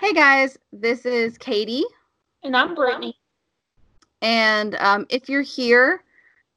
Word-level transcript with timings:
Hey 0.00 0.14
guys, 0.14 0.56
this 0.72 1.04
is 1.04 1.36
Katie. 1.36 1.84
And 2.42 2.56
I'm 2.56 2.74
Brittany. 2.74 3.18
And 4.22 4.74
um, 4.76 5.04
if 5.10 5.28
you're 5.28 5.42
here, 5.42 6.02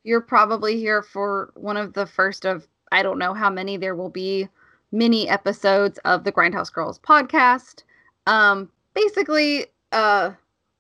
you're 0.06 0.22
probably 0.22 0.78
here 0.78 1.02
for 1.02 1.52
one 1.56 1.76
of 1.76 1.92
the 1.92 2.06
first 2.06 2.46
of, 2.46 2.66
I 2.94 3.04
don't 3.04 3.20
know 3.20 3.34
how 3.34 3.50
many 3.50 3.76
there 3.76 3.96
will 3.96 4.08
be, 4.08 4.48
mini 4.94 5.28
episodes 5.28 6.00
of 6.06 6.24
the 6.24 6.32
Grindhouse 6.32 6.72
Girls 6.72 7.00
podcast. 7.00 7.84
Um, 8.28 8.72
basically, 8.94 9.66
uh, 9.92 10.32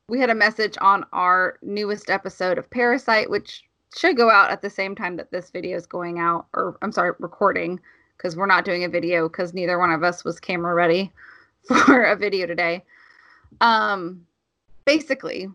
we 0.08 0.22
had 0.22 0.30
a 0.30 0.36
message 0.36 0.78
on 0.80 1.06
our 1.12 1.58
newest 1.64 2.10
episode 2.10 2.58
of 2.58 2.70
Parasite, 2.70 3.30
which 3.30 3.66
should 3.94 4.16
go 4.16 4.32
out 4.32 4.52
at 4.52 4.62
the 4.62 4.70
same 4.70 4.96
time 4.96 5.18
that 5.18 5.32
this 5.32 5.50
video 5.50 5.76
is 5.76 5.86
going 5.86 6.18
out, 6.18 6.46
or 6.54 6.78
I'm 6.82 6.94
sorry, 6.94 7.12
recording, 7.20 7.82
because 8.16 8.38
we're 8.38 8.46
not 8.46 8.64
doing 8.64 8.86
a 8.86 8.90
video 8.90 9.28
because 9.28 9.54
neither 9.54 9.78
one 9.78 9.92
of 9.92 10.02
us 10.02 10.24
was 10.24 10.40
camera 10.40 10.74
ready 10.74 11.12
for 11.86 12.04
a 12.04 12.16
video 12.16 12.46
today. 12.46 12.84
Um, 13.62 14.26
basically, 14.86 15.50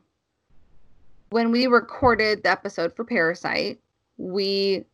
when 1.30 1.50
we 1.50 1.66
recorded 1.66 2.42
the 2.42 2.50
episode 2.50 2.94
for 2.94 3.04
Parasite, 3.04 3.78
we 4.16 4.84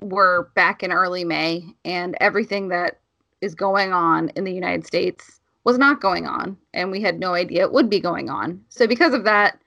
were 0.00 0.50
back 0.54 0.82
in 0.82 0.92
early 0.92 1.24
May, 1.24 1.64
and 1.84 2.16
everything 2.20 2.68
that 2.68 3.00
is 3.40 3.54
going 3.54 3.92
on 3.92 4.30
in 4.30 4.44
the 4.44 4.52
United 4.52 4.86
States 4.86 5.40
was 5.64 5.76
not 5.76 6.00
going 6.00 6.26
on, 6.26 6.56
and 6.72 6.90
we 6.90 7.02
had 7.02 7.20
no 7.20 7.34
idea 7.34 7.64
it 7.64 7.72
would 7.72 7.90
be 7.90 8.00
going 8.00 8.30
on. 8.30 8.64
So, 8.70 8.86
because 8.86 9.12
of 9.12 9.24
that, 9.24 9.60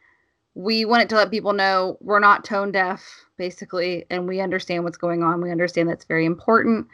we 0.56 0.86
wanted 0.86 1.10
to 1.10 1.16
let 1.16 1.32
people 1.32 1.54
know 1.54 1.98
we're 2.02 2.20
not 2.20 2.44
tone 2.44 2.72
deaf, 2.72 3.04
basically, 3.38 4.06
and 4.10 4.28
we 4.28 4.40
understand 4.40 4.84
what's 4.84 4.98
going 4.98 5.22
on. 5.22 5.42
We 5.42 5.52
understand 5.52 5.90
that's 5.90 6.06
very 6.06 6.26
important, 6.26 6.88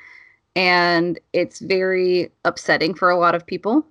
and 0.56 1.20
it's 1.34 1.60
very 1.60 2.32
upsetting 2.46 2.94
for 2.94 3.10
a 3.10 3.18
lot 3.18 3.36
of 3.36 3.46
people. 3.46 3.86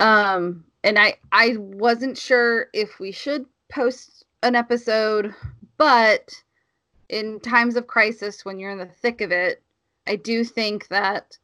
Um, 0.00 0.64
and 0.84 0.98
I 0.98 1.16
I 1.32 1.56
wasn't 1.58 2.16
sure 2.16 2.68
if 2.72 2.98
we 3.00 3.12
should 3.12 3.46
post 3.70 4.24
an 4.42 4.54
episode, 4.54 5.34
but 5.76 6.42
in 7.08 7.40
times 7.40 7.76
of 7.76 7.86
crisis 7.86 8.44
when 8.44 8.58
you're 8.58 8.70
in 8.70 8.78
the 8.78 8.86
thick 8.86 9.20
of 9.20 9.32
it, 9.32 9.62
I 10.06 10.16
do 10.16 10.44
think 10.44 10.88
that 10.88 11.38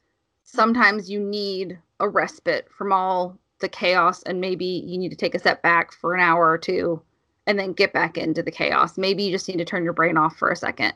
sometimes 0.45 1.11
you 1.11 1.21
need 1.21 1.79
a 2.01 2.09
respite 2.09 2.69
from 2.71 2.93
all 2.93 3.39
the 3.61 3.69
chaos 3.69 4.23
and 4.25 4.41
maybe 4.41 4.65
you 4.65 4.99
need 4.99 5.11
to 5.11 5.17
take 5.17 5.35
a 5.35 5.39
step 5.39 5.63
back 5.63 5.93
for 5.93 6.15
an 6.15 6.21
hour 6.21 6.51
or 6.51 6.59
two 6.59 7.01
and 7.47 7.59
then 7.59 7.73
get 7.73 7.93
back 7.93 8.17
into 8.17 8.43
the 8.43 8.51
chaos. 8.51 8.97
Maybe 8.97 9.25
you 9.25 9.31
just 9.31 9.49
need 9.49 9.59
to 9.59 9.65
turn 9.65 9.85
your 9.85 9.93
brain 9.93 10.17
off 10.17 10.37
for 10.37 10.51
a 10.51 10.57
second. 10.57 10.95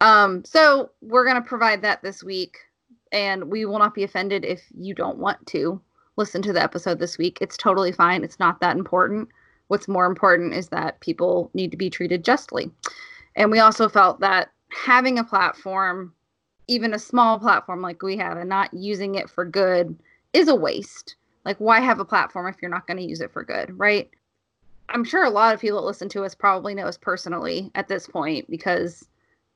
Um, 0.00 0.44
so 0.44 0.90
we're 1.00 1.24
going 1.24 1.42
to 1.42 1.48
provide 1.48 1.82
that 1.82 2.02
this 2.02 2.22
week 2.22 2.58
and 3.12 3.50
we 3.50 3.64
will 3.64 3.78
not 3.78 3.94
be 3.94 4.04
offended 4.04 4.44
if 4.44 4.62
you 4.78 4.94
don't 4.94 5.18
want 5.18 5.44
to 5.48 5.80
listen 6.16 6.42
to 6.42 6.52
the 6.52 6.62
episode 6.62 6.98
this 6.98 7.18
week. 7.18 7.38
It's 7.40 7.56
totally 7.56 7.92
fine. 7.92 8.24
It's 8.24 8.38
not 8.38 8.60
that 8.60 8.76
important. 8.76 9.28
What's 9.68 9.88
more 9.88 10.06
important 10.06 10.54
is 10.54 10.68
that 10.68 11.00
people 11.00 11.50
need 11.54 11.70
to 11.70 11.76
be 11.76 11.90
treated 11.90 12.24
justly. 12.24 12.70
And 13.36 13.50
we 13.50 13.60
also 13.60 13.88
felt 13.88 14.20
that 14.20 14.50
having 14.70 15.18
a 15.18 15.24
platform, 15.24 16.12
even 16.66 16.92
a 16.92 16.98
small 16.98 17.38
platform 17.38 17.80
like 17.80 18.02
we 18.02 18.16
have, 18.16 18.36
and 18.36 18.48
not 18.48 18.72
using 18.74 19.14
it 19.14 19.30
for 19.30 19.44
good 19.44 19.96
is 20.32 20.48
a 20.48 20.54
waste. 20.54 21.16
Like, 21.44 21.58
why 21.58 21.80
have 21.80 22.00
a 22.00 22.04
platform 22.04 22.46
if 22.48 22.56
you're 22.60 22.70
not 22.70 22.86
going 22.86 22.98
to 22.98 23.08
use 23.08 23.20
it 23.20 23.32
for 23.32 23.44
good, 23.44 23.78
right? 23.78 24.10
I'm 24.90 25.04
sure 25.04 25.24
a 25.24 25.30
lot 25.30 25.54
of 25.54 25.60
people 25.60 25.80
that 25.80 25.86
listen 25.86 26.08
to 26.10 26.24
us 26.24 26.34
probably 26.34 26.74
know 26.74 26.86
us 26.86 26.98
personally 26.98 27.70
at 27.74 27.88
this 27.88 28.06
point 28.06 28.50
because 28.50 29.06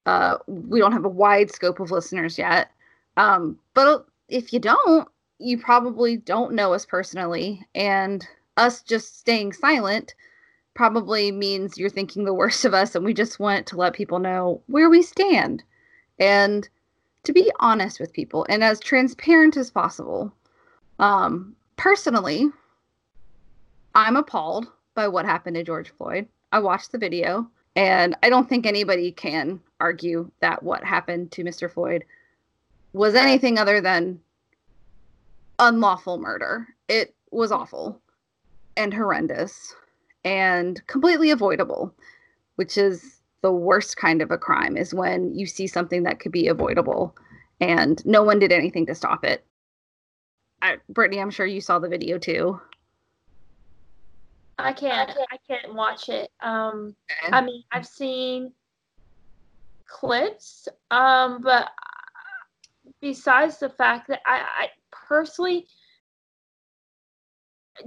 uh, 0.06 0.38
we 0.46 0.80
don't 0.80 0.92
have 0.92 1.04
a 1.04 1.10
wide 1.10 1.50
scope 1.50 1.80
of 1.80 1.90
listeners 1.90 2.38
yet. 2.38 2.70
Um, 3.16 3.58
but 3.74 4.06
if 4.28 4.52
you 4.52 4.58
don't, 4.58 5.08
you 5.38 5.58
probably 5.58 6.16
don't 6.16 6.54
know 6.54 6.72
us 6.72 6.86
personally. 6.86 7.64
And 7.74 8.26
us 8.56 8.82
just 8.82 9.18
staying 9.18 9.52
silent 9.52 10.14
probably 10.74 11.30
means 11.30 11.76
you're 11.76 11.90
thinking 11.90 12.24
the 12.24 12.34
worst 12.34 12.64
of 12.64 12.74
us. 12.74 12.94
And 12.94 13.04
we 13.04 13.14
just 13.14 13.38
want 13.38 13.66
to 13.68 13.76
let 13.76 13.94
people 13.94 14.18
know 14.18 14.62
where 14.66 14.90
we 14.90 15.02
stand 15.02 15.62
and 16.18 16.68
to 17.24 17.32
be 17.32 17.50
honest 17.60 18.00
with 18.00 18.12
people 18.12 18.46
and 18.48 18.64
as 18.64 18.80
transparent 18.80 19.56
as 19.56 19.70
possible. 19.70 20.32
Um, 20.98 21.54
personally, 21.76 22.48
I'm 23.94 24.16
appalled 24.16 24.66
by 24.94 25.08
what 25.08 25.24
happened 25.24 25.56
to 25.56 25.62
George 25.62 25.90
Floyd. 25.96 26.26
I 26.50 26.58
watched 26.58 26.92
the 26.92 26.98
video, 26.98 27.48
and 27.74 28.16
I 28.22 28.28
don't 28.28 28.48
think 28.48 28.66
anybody 28.66 29.12
can 29.12 29.60
argue 29.80 30.30
that 30.40 30.62
what 30.62 30.84
happened 30.84 31.32
to 31.32 31.44
Mr. 31.44 31.70
Floyd 31.70 32.04
was 32.92 33.14
anything 33.14 33.58
other 33.58 33.80
than 33.80 34.20
unlawful 35.58 36.18
murder. 36.18 36.68
It 36.88 37.14
was 37.30 37.52
awful 37.52 38.00
and 38.76 38.92
horrendous 38.92 39.74
and 40.24 40.86
completely 40.86 41.30
avoidable, 41.30 41.94
which 42.56 42.76
is 42.76 43.20
the 43.42 43.52
worst 43.52 43.96
kind 43.96 44.22
of 44.22 44.30
a 44.30 44.38
crime 44.38 44.76
is 44.76 44.94
when 44.94 45.34
you 45.34 45.46
see 45.46 45.66
something 45.66 46.04
that 46.04 46.20
could 46.20 46.32
be 46.32 46.48
avoidable 46.48 47.14
and 47.60 48.04
no 48.04 48.22
one 48.22 48.38
did 48.38 48.52
anything 48.52 48.86
to 48.86 48.94
stop 48.94 49.24
it. 49.24 49.44
I, 50.60 50.76
Brittany, 50.88 51.20
I'm 51.20 51.30
sure 51.30 51.46
you 51.46 51.60
saw 51.60 51.78
the 51.78 51.88
video 51.88 52.18
too. 52.18 52.60
I 54.62 54.72
can't. 54.72 55.10
I 55.30 55.36
can't 55.48 55.74
watch 55.74 56.08
it. 56.08 56.30
Um, 56.40 56.94
okay. 57.10 57.32
I 57.32 57.40
mean, 57.40 57.62
I've 57.72 57.86
seen 57.86 58.52
clips, 59.86 60.68
um, 60.90 61.42
but 61.42 61.68
besides 63.00 63.58
the 63.58 63.68
fact 63.68 64.08
that 64.08 64.20
I, 64.26 64.40
I 64.40 64.68
personally 64.90 65.66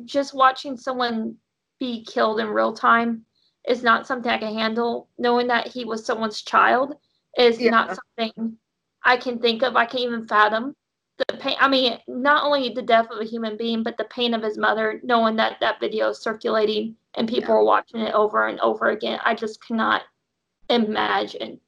just 0.04 0.34
watching 0.34 0.78
someone 0.78 1.36
be 1.80 2.04
killed 2.06 2.40
in 2.40 2.48
real 2.48 2.74
time 2.74 3.26
is 3.68 3.84
not 3.84 4.08
something 4.08 4.32
I 4.32 4.38
can 4.38 4.54
handle. 4.54 5.10
Knowing 5.18 5.48
that 5.48 5.68
he 5.68 5.86
was 5.86 6.06
someone's 6.06 6.42
child 6.42 6.96
is 7.38 7.60
yeah. 7.60 7.72
not 7.72 7.98
something 8.18 8.58
I 9.04 9.18
can 9.18 9.40
think 9.40 9.64
of. 9.64 9.76
I 9.76 9.86
can't 9.86 10.04
even 10.04 10.28
fathom 10.28 10.76
the 11.18 11.26
pain. 11.38 11.56
I 11.60 11.68
mean, 11.68 11.98
not 12.08 12.44
only 12.44 12.70
the 12.70 12.82
death 12.82 13.08
of 13.12 13.20
a 13.20 13.26
human 13.26 13.58
being, 13.58 13.84
but 13.84 13.98
the 13.98 14.06
pain 14.06 14.34
of 14.34 14.42
his 14.42 14.58
mother, 14.58 15.00
knowing 15.04 15.36
that 15.38 15.58
that 15.62 15.80
video 15.80 16.10
is 16.10 16.20
circulating 16.20 16.96
and 17.16 17.28
people 17.28 17.50
yeah. 17.50 17.56
are 17.56 17.64
watching 17.64 18.02
it 18.02 18.14
over 18.14 18.48
and 18.48 18.60
over 18.60 18.90
again. 18.90 19.20
I 19.24 19.36
just 19.36 19.66
cannot 19.66 20.04
imagine. 20.70 21.60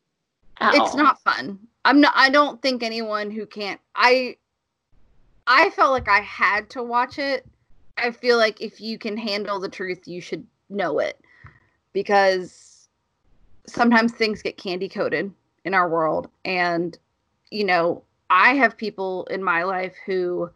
it's 0.62 0.80
all. 0.92 0.98
not 0.98 1.22
fun. 1.22 1.60
I'm 1.86 2.02
not. 2.02 2.14
I 2.16 2.30
don't 2.30 2.62
think 2.62 2.84
anyone 2.84 3.32
who 3.32 3.46
can't. 3.46 3.80
I. 3.96 4.38
I 5.50 5.70
felt 5.70 5.92
like 5.92 6.10
I 6.10 6.20
had 6.20 6.70
to 6.72 6.84
watch 6.84 7.20
it. 7.20 7.46
I 7.98 8.12
feel 8.12 8.38
like 8.38 8.60
if 8.60 8.82
you 8.82 8.98
can 8.98 9.16
handle 9.16 9.62
the 9.62 9.70
truth, 9.70 10.06
you 10.06 10.20
should 10.20 10.46
know 10.70 11.00
it, 11.00 11.22
because 11.94 12.90
sometimes 13.66 14.12
things 14.12 14.42
get 14.42 14.58
candy 14.58 14.90
coated 14.90 15.32
in 15.64 15.74
our 15.74 15.88
world, 15.88 16.30
and 16.44 16.98
you 17.50 17.64
know, 17.64 18.04
I 18.30 18.56
have 18.56 18.78
people 18.78 19.26
in 19.30 19.44
my 19.44 19.64
life 19.64 19.96
who 20.06 20.50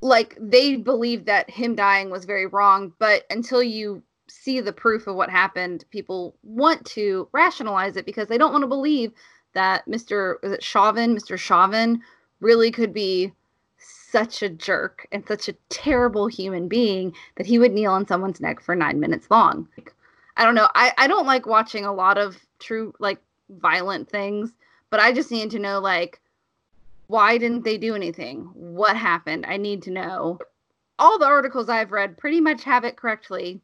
like 0.00 0.36
they 0.40 0.76
believe 0.76 1.24
that 1.26 1.48
him 1.48 1.74
dying 1.74 2.10
was 2.10 2.24
very 2.24 2.46
wrong, 2.46 2.92
but 2.98 3.24
until 3.30 3.62
you 3.62 4.02
see 4.28 4.60
the 4.60 4.72
proof 4.72 5.06
of 5.06 5.14
what 5.14 5.30
happened, 5.30 5.84
people 5.90 6.34
want 6.42 6.84
to 6.86 7.28
rationalize 7.32 7.96
it 7.96 8.06
because 8.06 8.28
they 8.28 8.38
don't 8.38 8.52
want 8.52 8.62
to 8.62 8.68
believe 8.68 9.12
that 9.54 9.86
Mr. 9.86 10.42
was 10.42 10.52
it 10.52 10.62
Chauvin, 10.62 11.14
Mr. 11.16 11.38
Chauvin 11.38 12.02
really 12.40 12.70
could 12.70 12.92
be 12.92 13.32
such 13.78 14.42
a 14.42 14.48
jerk 14.48 15.06
and 15.12 15.26
such 15.26 15.48
a 15.48 15.56
terrible 15.68 16.26
human 16.26 16.68
being 16.68 17.14
that 17.36 17.46
he 17.46 17.58
would 17.58 17.72
kneel 17.72 17.92
on 17.92 18.06
someone's 18.06 18.40
neck 18.40 18.60
for 18.60 18.74
nine 18.74 19.00
minutes 19.00 19.30
long. 19.30 19.68
I 20.36 20.44
don't 20.44 20.54
know. 20.54 20.68
I, 20.74 20.92
I 20.98 21.06
don't 21.06 21.26
like 21.26 21.46
watching 21.46 21.84
a 21.84 21.92
lot 21.92 22.18
of 22.18 22.36
true 22.58 22.94
like 22.98 23.18
violent 23.48 24.08
things, 24.08 24.52
but 24.92 25.00
I 25.00 25.10
just 25.12 25.30
need 25.30 25.50
to 25.52 25.58
know 25.58 25.80
like 25.80 26.20
why 27.06 27.38
didn't 27.38 27.64
they 27.64 27.78
do 27.78 27.94
anything? 27.94 28.50
What 28.54 28.96
happened? 28.96 29.46
I 29.46 29.56
need 29.56 29.82
to 29.82 29.90
know. 29.90 30.38
All 30.98 31.18
the 31.18 31.26
articles 31.26 31.68
I've 31.68 31.92
read 31.92 32.18
pretty 32.18 32.40
much 32.40 32.62
have 32.64 32.84
it 32.84 32.96
correctly. 32.96 33.60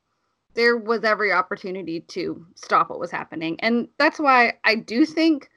There 0.55 0.77
was 0.77 1.05
every 1.05 1.31
opportunity 1.31 2.01
to 2.01 2.45
stop 2.57 2.91
what 2.91 2.99
was 2.99 3.11
happening. 3.11 3.61
And 3.61 3.89
that's 3.99 4.19
why 4.19 4.55
I 4.65 4.75
do 4.75 5.05
think 5.05 5.51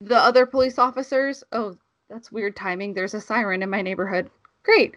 the 0.00 0.16
other 0.16 0.46
police 0.46 0.78
officers 0.78 1.42
oh 1.52 1.76
that's 2.08 2.30
weird 2.30 2.54
timing 2.54 2.94
there's 2.94 3.14
a 3.14 3.20
siren 3.20 3.62
in 3.62 3.70
my 3.70 3.82
neighborhood 3.82 4.30
great 4.62 4.94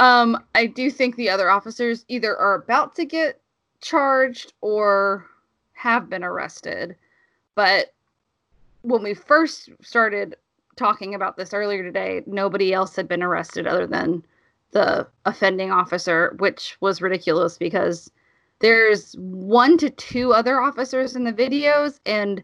um 0.00 0.38
i 0.54 0.66
do 0.66 0.90
think 0.90 1.16
the 1.16 1.30
other 1.30 1.50
officers 1.50 2.04
either 2.08 2.36
are 2.36 2.56
about 2.56 2.94
to 2.94 3.06
get 3.06 3.40
charged 3.80 4.52
or 4.60 5.26
have 5.72 6.10
been 6.10 6.22
arrested 6.22 6.94
but 7.54 7.94
when 8.84 9.02
we 9.02 9.14
first 9.14 9.70
started 9.82 10.36
talking 10.76 11.14
about 11.14 11.36
this 11.36 11.54
earlier 11.54 11.82
today 11.82 12.22
nobody 12.26 12.72
else 12.72 12.94
had 12.94 13.08
been 13.08 13.22
arrested 13.22 13.66
other 13.66 13.86
than 13.86 14.24
the 14.72 15.06
offending 15.24 15.70
officer 15.70 16.34
which 16.38 16.76
was 16.80 17.00
ridiculous 17.00 17.56
because 17.58 18.10
there's 18.60 19.14
one 19.18 19.76
to 19.78 19.90
two 19.90 20.32
other 20.32 20.60
officers 20.60 21.16
in 21.16 21.24
the 21.24 21.32
videos 21.32 21.98
and 22.06 22.42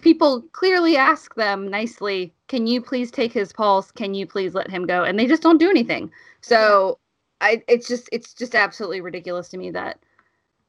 people 0.00 0.42
clearly 0.52 0.96
ask 0.96 1.34
them 1.34 1.68
nicely, 1.68 2.34
"Can 2.48 2.66
you 2.66 2.82
please 2.82 3.10
take 3.10 3.32
his 3.32 3.52
pulse? 3.52 3.90
Can 3.90 4.14
you 4.14 4.26
please 4.26 4.54
let 4.54 4.70
him 4.70 4.86
go?" 4.86 5.02
And 5.02 5.18
they 5.18 5.26
just 5.26 5.42
don't 5.42 5.58
do 5.58 5.70
anything. 5.70 6.10
So 6.40 6.98
I 7.40 7.62
it's 7.68 7.88
just 7.88 8.08
it's 8.12 8.34
just 8.34 8.54
absolutely 8.54 9.00
ridiculous 9.00 9.48
to 9.50 9.58
me 9.58 9.70
that 9.70 9.98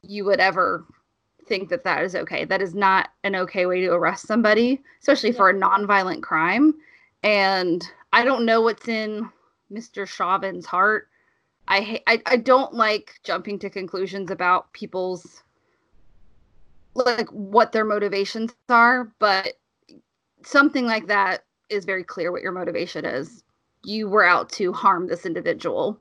you 0.04 0.24
would 0.26 0.40
ever 0.40 0.86
think 1.48 1.70
that 1.70 1.84
that 1.84 2.04
is 2.04 2.16
okay. 2.16 2.46
That 2.46 2.62
is 2.62 2.74
not 2.74 3.10
an 3.24 3.36
okay 3.36 3.66
way 3.66 3.82
to 3.82 3.94
arrest 3.94 4.28
somebody, 4.28 4.82
especially 5.02 5.32
yeah. 5.32 5.38
for 5.38 5.50
a 5.50 5.54
nonviolent 5.54 6.24
crime. 6.24 6.76
And 7.24 7.88
I 8.14 8.24
don't 8.24 8.46
know 8.46 8.62
what's 8.62 8.88
in 8.88 9.30
Mr. 9.72 10.08
Chauvin's 10.08 10.66
heart. 10.66 11.08
I, 11.68 12.02
I 12.06 12.22
I 12.26 12.38
don't 12.38 12.74
like 12.74 13.20
jumping 13.24 13.58
to 13.60 13.70
conclusions 13.70 14.30
about 14.30 14.72
people's 14.74 15.44
like 16.94 17.28
what 17.30 17.72
their 17.72 17.86
motivations 17.86 18.54
are, 18.70 19.12
but 19.20 19.54
something 20.44 20.86
like 20.86 21.08
that 21.08 21.44
is 21.70 21.86
very 21.86 22.04
clear 22.04 22.32
what 22.32 22.42
your 22.42 22.52
motivation 22.52 23.04
is. 23.06 23.44
You 23.84 24.08
were 24.08 24.24
out 24.24 24.50
to 24.54 24.72
harm 24.72 25.08
this 25.08 25.26
individual 25.26 26.00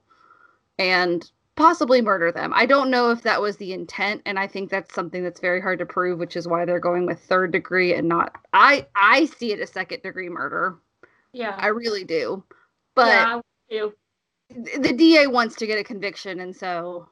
and 0.79 1.31
possibly 1.57 2.03
murder 2.03 2.33
them. 2.33 2.53
I 2.55 2.67
don't 2.67 2.91
know 2.91 3.11
if 3.11 3.23
that 3.23 3.41
was 3.41 3.57
the 3.57 3.73
intent 3.73 4.23
and 4.27 4.39
I 4.39 4.47
think 4.47 4.71
that's 4.71 4.95
something 4.95 5.23
that's 5.23 5.41
very 5.41 5.61
hard 5.61 5.79
to 5.79 5.87
prove, 5.87 6.19
which 6.19 6.37
is 6.37 6.49
why 6.49 6.65
they're 6.65 6.81
going 6.81 7.07
with 7.07 7.21
third 7.21 7.53
degree 7.53 7.95
and 7.95 8.09
not 8.09 8.37
I 8.53 8.87
I 8.97 9.27
see 9.27 9.53
it 9.53 9.61
as 9.61 9.71
second 9.71 10.03
degree 10.03 10.29
murder. 10.29 10.77
Yeah. 11.33 11.55
I 11.59 11.69
really 11.69 12.05
do. 12.05 12.43
But 12.95 13.07
yeah, 13.07 13.41
do. 13.71 13.93
the 14.79 14.93
DA 14.93 15.27
wants 15.27 15.57
to 15.57 15.67
get 15.67 15.79
a 15.79 15.85
conviction 15.85 16.41
and 16.41 16.55
so 16.55 17.09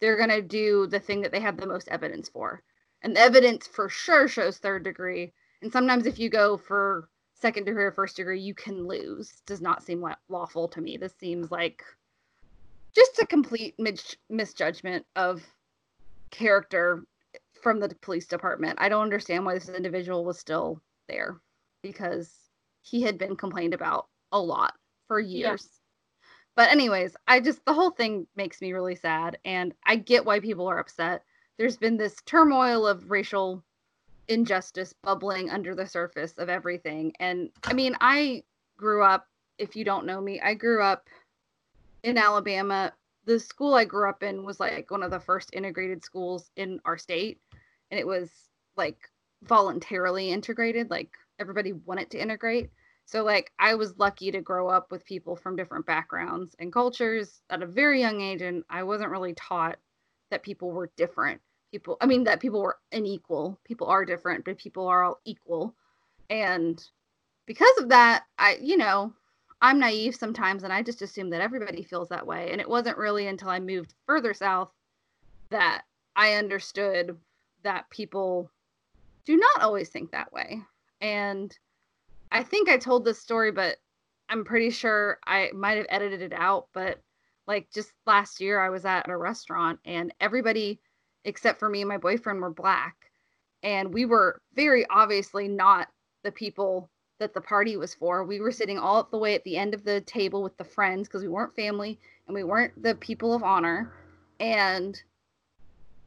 they're 0.00 0.16
going 0.16 0.28
to 0.28 0.42
do 0.42 0.86
the 0.86 1.00
thing 1.00 1.22
that 1.22 1.32
they 1.32 1.40
have 1.40 1.56
the 1.56 1.66
most 1.66 1.88
evidence 1.88 2.28
for. 2.28 2.62
And 3.02 3.16
the 3.16 3.20
evidence 3.20 3.66
for 3.66 3.88
sure 3.88 4.28
shows 4.28 4.58
third 4.58 4.84
degree. 4.84 5.32
And 5.62 5.72
sometimes 5.72 6.06
if 6.06 6.18
you 6.18 6.28
go 6.28 6.56
for 6.56 7.08
second 7.34 7.64
degree 7.64 7.84
or 7.84 7.92
first 7.92 8.16
degree, 8.16 8.40
you 8.40 8.54
can 8.54 8.86
lose. 8.86 9.42
Does 9.46 9.60
not 9.60 9.82
seem 9.82 10.04
lawful 10.28 10.68
to 10.68 10.80
me. 10.80 10.96
This 10.96 11.14
seems 11.18 11.50
like 11.50 11.82
just 12.96 13.18
a 13.18 13.26
complete 13.26 13.74
mis- 13.78 14.16
misjudgment 14.30 15.04
of 15.14 15.42
character 16.30 17.04
from 17.62 17.78
the 17.78 17.94
police 18.00 18.26
department. 18.26 18.78
I 18.80 18.88
don't 18.88 19.02
understand 19.02 19.44
why 19.44 19.54
this 19.54 19.68
individual 19.68 20.24
was 20.24 20.38
still 20.38 20.80
there 21.08 21.36
because 21.82 22.32
he 22.80 23.02
had 23.02 23.18
been 23.18 23.36
complained 23.36 23.74
about 23.74 24.06
a 24.32 24.40
lot 24.40 24.74
for 25.08 25.20
years. 25.20 25.68
Yeah. 25.68 25.72
But 26.56 26.72
anyways, 26.72 27.14
I 27.28 27.40
just 27.40 27.64
the 27.66 27.74
whole 27.74 27.90
thing 27.90 28.26
makes 28.34 28.62
me 28.62 28.72
really 28.72 28.96
sad 28.96 29.38
and 29.44 29.74
I 29.84 29.96
get 29.96 30.24
why 30.24 30.40
people 30.40 30.66
are 30.66 30.78
upset. 30.78 31.22
There's 31.58 31.76
been 31.76 31.98
this 31.98 32.16
turmoil 32.24 32.86
of 32.86 33.10
racial 33.10 33.62
injustice 34.28 34.94
bubbling 35.02 35.50
under 35.50 35.74
the 35.74 35.86
surface 35.86 36.32
of 36.38 36.48
everything. 36.48 37.12
And 37.20 37.50
I 37.62 37.74
mean, 37.74 37.94
I 38.00 38.42
grew 38.78 39.02
up, 39.02 39.28
if 39.58 39.76
you 39.76 39.84
don't 39.84 40.06
know 40.06 40.20
me, 40.20 40.40
I 40.40 40.54
grew 40.54 40.82
up 40.82 41.08
in 42.06 42.16
Alabama. 42.16 42.92
The 43.24 43.40
school 43.40 43.74
I 43.74 43.84
grew 43.84 44.08
up 44.08 44.22
in 44.22 44.44
was 44.44 44.60
like 44.60 44.90
one 44.90 45.02
of 45.02 45.10
the 45.10 45.20
first 45.20 45.50
integrated 45.52 46.04
schools 46.04 46.50
in 46.56 46.80
our 46.84 46.96
state. 46.96 47.40
And 47.90 47.98
it 47.98 48.06
was 48.06 48.30
like 48.76 48.96
voluntarily 49.42 50.30
integrated, 50.30 50.88
like 50.88 51.10
everybody 51.40 51.72
wanted 51.72 52.10
to 52.12 52.22
integrate. 52.22 52.70
So, 53.04 53.22
like, 53.22 53.52
I 53.58 53.74
was 53.74 53.98
lucky 53.98 54.32
to 54.32 54.40
grow 54.40 54.68
up 54.68 54.90
with 54.90 55.04
people 55.04 55.36
from 55.36 55.54
different 55.54 55.86
backgrounds 55.86 56.56
and 56.58 56.72
cultures 56.72 57.40
at 57.50 57.62
a 57.62 57.66
very 57.66 58.00
young 58.00 58.20
age. 58.20 58.42
And 58.42 58.64
I 58.70 58.82
wasn't 58.82 59.10
really 59.10 59.34
taught 59.34 59.76
that 60.30 60.42
people 60.42 60.70
were 60.70 60.90
different. 60.96 61.40
People, 61.70 61.96
I 62.00 62.06
mean, 62.06 62.24
that 62.24 62.40
people 62.40 62.62
were 62.62 62.78
unequal. 62.92 63.60
People 63.64 63.88
are 63.88 64.04
different, 64.04 64.44
but 64.44 64.58
people 64.58 64.86
are 64.88 65.04
all 65.04 65.20
equal. 65.24 65.74
And 66.30 66.82
because 67.46 67.78
of 67.78 67.90
that, 67.90 68.24
I, 68.38 68.58
you 68.60 68.76
know, 68.76 69.12
I'm 69.60 69.78
naive 69.78 70.14
sometimes 70.14 70.62
and 70.62 70.72
I 70.72 70.82
just 70.82 71.02
assume 71.02 71.30
that 71.30 71.40
everybody 71.40 71.82
feels 71.82 72.08
that 72.08 72.26
way. 72.26 72.50
And 72.52 72.60
it 72.60 72.68
wasn't 72.68 72.98
really 72.98 73.26
until 73.26 73.48
I 73.48 73.58
moved 73.58 73.94
further 74.06 74.34
south 74.34 74.70
that 75.50 75.82
I 76.14 76.34
understood 76.34 77.16
that 77.62 77.88
people 77.90 78.50
do 79.24 79.36
not 79.36 79.62
always 79.62 79.88
think 79.88 80.10
that 80.10 80.32
way. 80.32 80.60
And 81.00 81.56
I 82.30 82.42
think 82.42 82.68
I 82.68 82.76
told 82.76 83.04
this 83.04 83.20
story, 83.20 83.50
but 83.50 83.76
I'm 84.28 84.44
pretty 84.44 84.70
sure 84.70 85.18
I 85.26 85.50
might 85.54 85.78
have 85.78 85.86
edited 85.88 86.22
it 86.22 86.32
out. 86.32 86.68
But 86.72 87.00
like 87.46 87.68
just 87.72 87.92
last 88.06 88.40
year, 88.40 88.60
I 88.60 88.70
was 88.70 88.84
at 88.84 89.08
a 89.08 89.16
restaurant 89.16 89.78
and 89.84 90.12
everybody 90.20 90.80
except 91.24 91.58
for 91.58 91.68
me 91.68 91.82
and 91.82 91.88
my 91.88 91.98
boyfriend 91.98 92.40
were 92.40 92.50
black. 92.50 92.94
And 93.62 93.92
we 93.92 94.04
were 94.04 94.40
very 94.54 94.86
obviously 94.88 95.48
not 95.48 95.88
the 96.22 96.30
people 96.30 96.88
that 97.18 97.32
the 97.32 97.40
party 97.40 97.76
was 97.76 97.94
for. 97.94 98.24
We 98.24 98.40
were 98.40 98.52
sitting 98.52 98.78
all 98.78 99.02
the 99.04 99.18
way 99.18 99.34
at 99.34 99.44
the 99.44 99.56
end 99.56 99.74
of 99.74 99.84
the 99.84 100.00
table 100.02 100.42
with 100.42 100.56
the 100.56 100.64
friends 100.64 101.08
because 101.08 101.22
we 101.22 101.28
weren't 101.28 101.56
family 101.56 101.98
and 102.26 102.34
we 102.34 102.44
weren't 102.44 102.82
the 102.82 102.94
people 102.94 103.32
of 103.32 103.42
honor. 103.42 103.92
And 104.38 105.02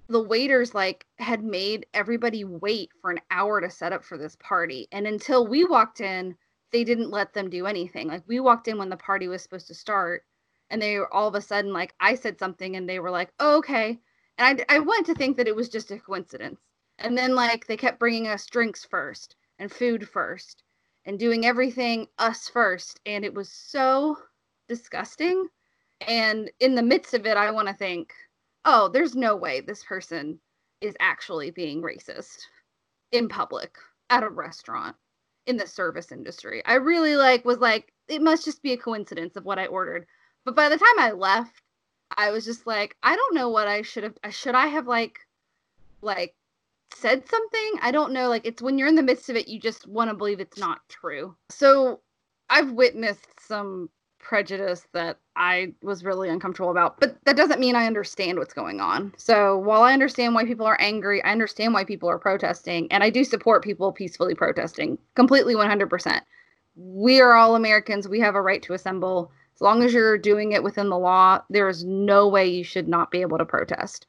the 0.07 0.21
waiters 0.21 0.73
like 0.73 1.05
had 1.17 1.43
made 1.43 1.85
everybody 1.93 2.43
wait 2.43 2.91
for 3.01 3.11
an 3.11 3.21
hour 3.31 3.61
to 3.61 3.69
set 3.69 3.93
up 3.93 4.03
for 4.03 4.17
this 4.17 4.35
party. 4.39 4.87
And 4.91 5.07
until 5.07 5.47
we 5.47 5.63
walked 5.63 6.01
in, 6.01 6.35
they 6.71 6.83
didn't 6.83 7.11
let 7.11 7.33
them 7.33 7.49
do 7.49 7.65
anything. 7.65 8.07
Like 8.07 8.23
we 8.27 8.39
walked 8.39 8.67
in 8.67 8.77
when 8.77 8.89
the 8.89 8.97
party 8.97 9.27
was 9.27 9.41
supposed 9.41 9.67
to 9.67 9.75
start 9.75 10.25
and 10.69 10.81
they 10.81 10.97
were 10.99 11.11
all 11.13 11.27
of 11.27 11.35
a 11.35 11.41
sudden 11.41 11.73
like 11.73 11.95
I 11.99 12.15
said 12.15 12.37
something 12.37 12.75
and 12.75 12.87
they 12.87 12.99
were 12.99 13.11
like, 13.11 13.31
oh, 13.39 13.57
"Okay." 13.57 13.99
And 14.37 14.61
I 14.69 14.75
I 14.75 14.79
went 14.79 15.07
to 15.07 15.15
think 15.15 15.37
that 15.37 15.47
it 15.47 15.55
was 15.55 15.69
just 15.69 15.91
a 15.91 15.99
coincidence. 15.99 16.59
And 16.99 17.17
then 17.17 17.33
like 17.33 17.65
they 17.65 17.77
kept 17.77 17.99
bringing 17.99 18.27
us 18.27 18.45
drinks 18.45 18.85
first 18.85 19.35
and 19.57 19.71
food 19.71 20.07
first 20.07 20.63
and 21.09 21.17
doing 21.17 21.43
everything 21.43 22.05
us 22.19 22.47
first. 22.47 22.99
And 23.07 23.25
it 23.25 23.33
was 23.33 23.49
so 23.49 24.15
disgusting. 24.67 25.47
And 26.07 26.51
in 26.59 26.75
the 26.75 26.83
midst 26.83 27.15
of 27.15 27.25
it, 27.25 27.35
I 27.35 27.49
want 27.49 27.67
to 27.67 27.73
think, 27.73 28.13
oh, 28.63 28.89
there's 28.89 29.15
no 29.15 29.35
way 29.35 29.59
this 29.59 29.83
person 29.83 30.39
is 30.81 30.95
actually 30.99 31.49
being 31.49 31.81
racist 31.81 32.41
in 33.11 33.27
public 33.27 33.75
at 34.11 34.21
a 34.21 34.29
restaurant 34.29 34.95
in 35.47 35.57
the 35.57 35.65
service 35.65 36.11
industry. 36.11 36.61
I 36.63 36.75
really 36.75 37.15
like 37.15 37.43
was 37.43 37.57
like, 37.57 37.91
it 38.07 38.21
must 38.21 38.45
just 38.45 38.61
be 38.61 38.73
a 38.73 38.77
coincidence 38.77 39.35
of 39.35 39.45
what 39.45 39.57
I 39.57 39.65
ordered. 39.65 40.05
But 40.45 40.55
by 40.55 40.69
the 40.69 40.77
time 40.77 40.99
I 40.99 41.11
left, 41.11 41.63
I 42.17 42.29
was 42.29 42.45
just 42.45 42.67
like, 42.67 42.95
I 43.01 43.15
don't 43.15 43.33
know 43.33 43.49
what 43.49 43.67
I 43.67 43.81
should 43.81 44.03
have 44.03 44.17
should 44.29 44.53
I 44.53 44.67
have 44.67 44.85
like 44.85 45.17
like 46.03 46.35
said 46.93 47.27
something. 47.27 47.71
I 47.81 47.91
don't 47.91 48.13
know. 48.13 48.29
Like 48.29 48.45
it's 48.45 48.61
when 48.61 48.77
you're 48.77 48.87
in 48.87 48.95
the 48.95 49.03
midst 49.03 49.29
of 49.29 49.35
it, 49.35 49.47
you 49.47 49.59
just 49.59 49.87
want 49.87 50.09
to 50.09 50.15
believe 50.15 50.39
it's 50.39 50.57
not 50.57 50.87
true. 50.89 51.35
So 51.49 52.01
I've 52.49 52.71
witnessed 52.71 53.39
some 53.39 53.89
prejudice 54.19 54.85
that 54.93 55.17
I 55.35 55.73
was 55.81 56.03
really 56.03 56.29
uncomfortable 56.29 56.71
about, 56.71 56.99
but 56.99 57.17
that 57.25 57.37
doesn't 57.37 57.59
mean 57.59 57.75
I 57.75 57.87
understand 57.87 58.37
what's 58.37 58.53
going 58.53 58.79
on. 58.79 59.13
So 59.17 59.57
while 59.57 59.81
I 59.81 59.93
understand 59.93 60.35
why 60.35 60.45
people 60.45 60.65
are 60.65 60.79
angry, 60.79 61.23
I 61.23 61.31
understand 61.31 61.73
why 61.73 61.85
people 61.85 62.09
are 62.09 62.19
protesting, 62.19 62.91
and 62.91 63.03
I 63.03 63.09
do 63.09 63.23
support 63.23 63.63
people 63.63 63.91
peacefully 63.91 64.35
protesting 64.35 64.97
completely 65.15 65.55
100%. 65.55 66.21
We 66.75 67.21
are 67.21 67.33
all 67.33 67.55
Americans. 67.55 68.07
We 68.07 68.19
have 68.19 68.35
a 68.35 68.41
right 68.41 68.61
to 68.63 68.73
assemble. 68.73 69.31
As 69.55 69.61
long 69.61 69.83
as 69.83 69.93
you're 69.93 70.17
doing 70.17 70.51
it 70.51 70.63
within 70.63 70.89
the 70.89 70.97
law, 70.97 71.41
there 71.49 71.67
is 71.67 71.83
no 71.83 72.27
way 72.27 72.47
you 72.47 72.63
should 72.63 72.87
not 72.87 73.11
be 73.11 73.21
able 73.21 73.37
to 73.37 73.45
protest. 73.45 74.05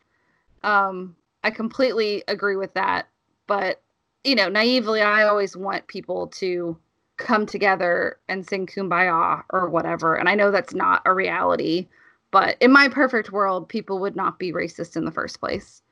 Um, 0.62 1.16
I 1.42 1.50
completely 1.50 2.22
agree 2.28 2.56
with 2.56 2.74
that. 2.74 3.08
But, 3.46 3.82
you 4.24 4.34
know, 4.34 4.48
naively, 4.48 5.02
I 5.02 5.24
always 5.24 5.56
want 5.56 5.86
people 5.86 6.28
to 6.28 6.78
come 7.16 7.46
together 7.46 8.18
and 8.28 8.46
sing 8.46 8.66
kumbaya 8.66 9.42
or 9.50 9.68
whatever. 9.68 10.14
And 10.14 10.28
I 10.28 10.34
know 10.34 10.50
that's 10.50 10.74
not 10.74 11.02
a 11.04 11.12
reality, 11.12 11.88
but 12.30 12.56
in 12.60 12.72
my 12.72 12.88
perfect 12.88 13.32
world, 13.32 13.68
people 13.68 13.98
would 13.98 14.16
not 14.16 14.38
be 14.38 14.52
racist 14.52 14.96
in 14.96 15.04
the 15.04 15.10
first 15.10 15.40
place. 15.40 15.82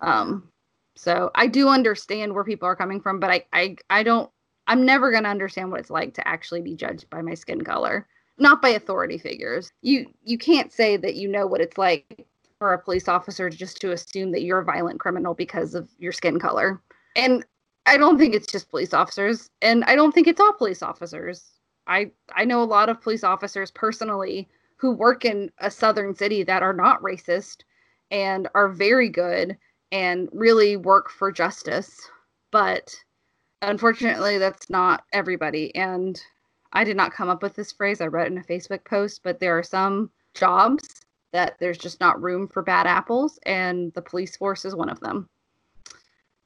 Um, 0.00 0.48
so 0.94 1.30
I 1.34 1.46
do 1.46 1.68
understand 1.68 2.34
where 2.34 2.44
people 2.44 2.68
are 2.68 2.76
coming 2.76 3.00
from, 3.00 3.18
but 3.18 3.30
I, 3.30 3.44
I, 3.52 3.76
I 3.90 4.02
don't, 4.02 4.30
I'm 4.66 4.84
never 4.84 5.10
going 5.10 5.24
to 5.24 5.30
understand 5.30 5.70
what 5.70 5.80
it's 5.80 5.90
like 5.90 6.14
to 6.14 6.26
actually 6.26 6.62
be 6.62 6.76
judged 6.76 7.08
by 7.10 7.22
my 7.22 7.34
skin 7.34 7.62
color, 7.62 8.06
not 8.38 8.62
by 8.62 8.70
authority 8.70 9.18
figures. 9.18 9.72
You, 9.82 10.06
you 10.24 10.38
can't 10.38 10.72
say 10.72 10.96
that 10.96 11.14
you 11.16 11.28
know 11.28 11.46
what 11.46 11.60
it's 11.60 11.78
like 11.78 12.26
for 12.58 12.72
a 12.72 12.82
police 12.82 13.08
officer 13.08 13.50
just 13.50 13.80
to 13.80 13.92
assume 13.92 14.32
that 14.32 14.42
you're 14.42 14.60
a 14.60 14.64
violent 14.64 15.00
criminal 15.00 15.34
because 15.34 15.74
of 15.74 15.88
your 15.98 16.12
skin 16.12 16.38
color. 16.38 16.80
And 17.14 17.44
I 17.86 17.96
don't 17.96 18.18
think 18.18 18.34
it's 18.34 18.50
just 18.50 18.70
police 18.70 18.92
officers, 18.92 19.50
and 19.62 19.84
I 19.84 19.94
don't 19.94 20.12
think 20.12 20.26
it's 20.26 20.40
all 20.40 20.52
police 20.52 20.82
officers. 20.82 21.44
I 21.86 22.10
I 22.34 22.44
know 22.44 22.62
a 22.62 22.64
lot 22.64 22.88
of 22.88 23.00
police 23.00 23.22
officers 23.22 23.70
personally 23.70 24.48
who 24.76 24.90
work 24.92 25.24
in 25.24 25.50
a 25.58 25.70
southern 25.70 26.14
city 26.14 26.42
that 26.42 26.62
are 26.62 26.72
not 26.72 27.00
racist 27.00 27.62
and 28.10 28.48
are 28.54 28.68
very 28.68 29.08
good 29.08 29.56
and 29.92 30.28
really 30.32 30.76
work 30.76 31.10
for 31.10 31.30
justice. 31.30 32.00
But 32.50 32.94
unfortunately, 33.62 34.38
that's 34.38 34.68
not 34.68 35.04
everybody. 35.12 35.74
And 35.74 36.20
I 36.72 36.84
did 36.84 36.96
not 36.96 37.12
come 37.12 37.28
up 37.28 37.42
with 37.42 37.54
this 37.54 37.72
phrase. 37.72 38.00
I 38.00 38.06
read 38.06 38.26
in 38.26 38.38
a 38.38 38.42
Facebook 38.42 38.84
post, 38.84 39.22
but 39.22 39.40
there 39.40 39.56
are 39.56 39.62
some 39.62 40.10
jobs 40.34 41.05
that 41.32 41.56
there's 41.58 41.78
just 41.78 42.00
not 42.00 42.22
room 42.22 42.48
for 42.48 42.62
bad 42.62 42.86
apples, 42.86 43.38
and 43.44 43.92
the 43.94 44.02
police 44.02 44.36
force 44.36 44.64
is 44.64 44.74
one 44.74 44.88
of 44.88 45.00
them. 45.00 45.28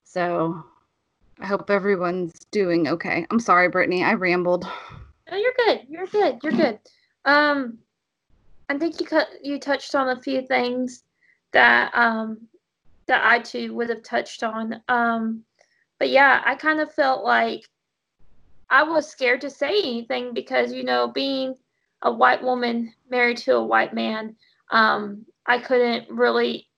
So 0.04 0.64
I 1.38 1.46
hope 1.46 1.70
everyone's 1.70 2.32
doing 2.50 2.88
okay. 2.88 3.26
I'm 3.30 3.40
sorry, 3.40 3.68
Brittany, 3.68 4.02
I 4.02 4.14
rambled. 4.14 4.66
No, 5.30 5.36
you're 5.36 5.52
good. 5.66 5.80
You're 5.88 6.06
good. 6.06 6.38
You're 6.42 6.52
good. 6.52 6.78
Um, 7.24 7.78
I 8.68 8.78
think 8.78 9.00
you 9.00 9.06
cut 9.06 9.28
you 9.42 9.58
touched 9.58 9.94
on 9.94 10.10
a 10.10 10.20
few 10.20 10.42
things 10.42 11.02
that 11.52 11.92
um 11.94 12.48
that 13.06 13.24
I 13.24 13.40
too 13.40 13.74
would 13.74 13.88
have 13.88 14.02
touched 14.02 14.42
on. 14.42 14.80
Um, 14.88 15.42
but 15.98 16.10
yeah, 16.10 16.42
I 16.44 16.54
kind 16.54 16.80
of 16.80 16.94
felt 16.94 17.24
like 17.24 17.62
I 18.70 18.84
was 18.84 19.10
scared 19.10 19.40
to 19.40 19.50
say 19.50 19.70
anything 19.70 20.32
because 20.32 20.72
you 20.72 20.84
know 20.84 21.08
being 21.08 21.56
a 22.02 22.12
white 22.12 22.42
woman 22.42 22.94
married 23.10 23.38
to 23.38 23.56
a 23.56 23.64
white 23.64 23.92
man, 23.92 24.36
um, 24.70 25.26
I 25.46 25.58
couldn't 25.58 26.08
really 26.10 26.68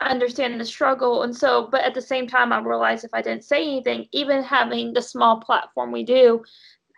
understand 0.00 0.60
the 0.60 0.64
struggle. 0.64 1.22
And 1.22 1.36
so, 1.36 1.68
but 1.70 1.82
at 1.82 1.94
the 1.94 2.00
same 2.02 2.26
time, 2.26 2.52
I 2.52 2.60
realized 2.60 3.04
if 3.04 3.14
I 3.14 3.22
didn't 3.22 3.44
say 3.44 3.62
anything, 3.62 4.06
even 4.12 4.42
having 4.42 4.92
the 4.92 5.02
small 5.02 5.40
platform 5.40 5.92
we 5.92 6.04
do, 6.04 6.42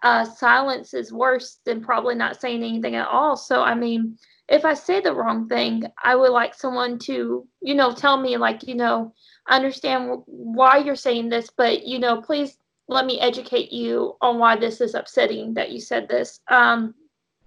uh, 0.02 0.24
silence 0.24 0.94
is 0.94 1.12
worse 1.12 1.58
than 1.64 1.82
probably 1.82 2.14
not 2.14 2.40
saying 2.40 2.62
anything 2.62 2.94
at 2.94 3.08
all. 3.08 3.36
So, 3.36 3.62
I 3.62 3.74
mean, 3.74 4.18
if 4.48 4.64
I 4.64 4.74
say 4.74 5.00
the 5.00 5.14
wrong 5.14 5.48
thing, 5.48 5.84
I 6.02 6.14
would 6.14 6.30
like 6.30 6.54
someone 6.54 6.98
to, 7.00 7.46
you 7.62 7.74
know, 7.74 7.92
tell 7.92 8.18
me, 8.20 8.36
like, 8.36 8.66
you 8.66 8.74
know, 8.74 9.14
understand 9.48 10.22
why 10.26 10.78
you're 10.78 10.96
saying 10.96 11.30
this, 11.30 11.48
but, 11.56 11.86
you 11.86 11.98
know, 11.98 12.20
please 12.20 12.58
let 12.86 13.06
me 13.06 13.18
educate 13.20 13.72
you 13.72 14.16
on 14.20 14.38
why 14.38 14.56
this 14.56 14.82
is 14.82 14.94
upsetting 14.94 15.54
that 15.54 15.70
you 15.70 15.80
said 15.80 16.06
this. 16.06 16.40
Um, 16.48 16.94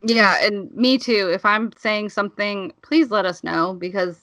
yeah, 0.03 0.45
and 0.45 0.71
me 0.73 0.97
too. 0.97 1.29
If 1.33 1.45
I'm 1.45 1.71
saying 1.77 2.09
something, 2.09 2.73
please 2.81 3.09
let 3.09 3.25
us 3.25 3.43
know 3.43 3.73
because 3.73 4.19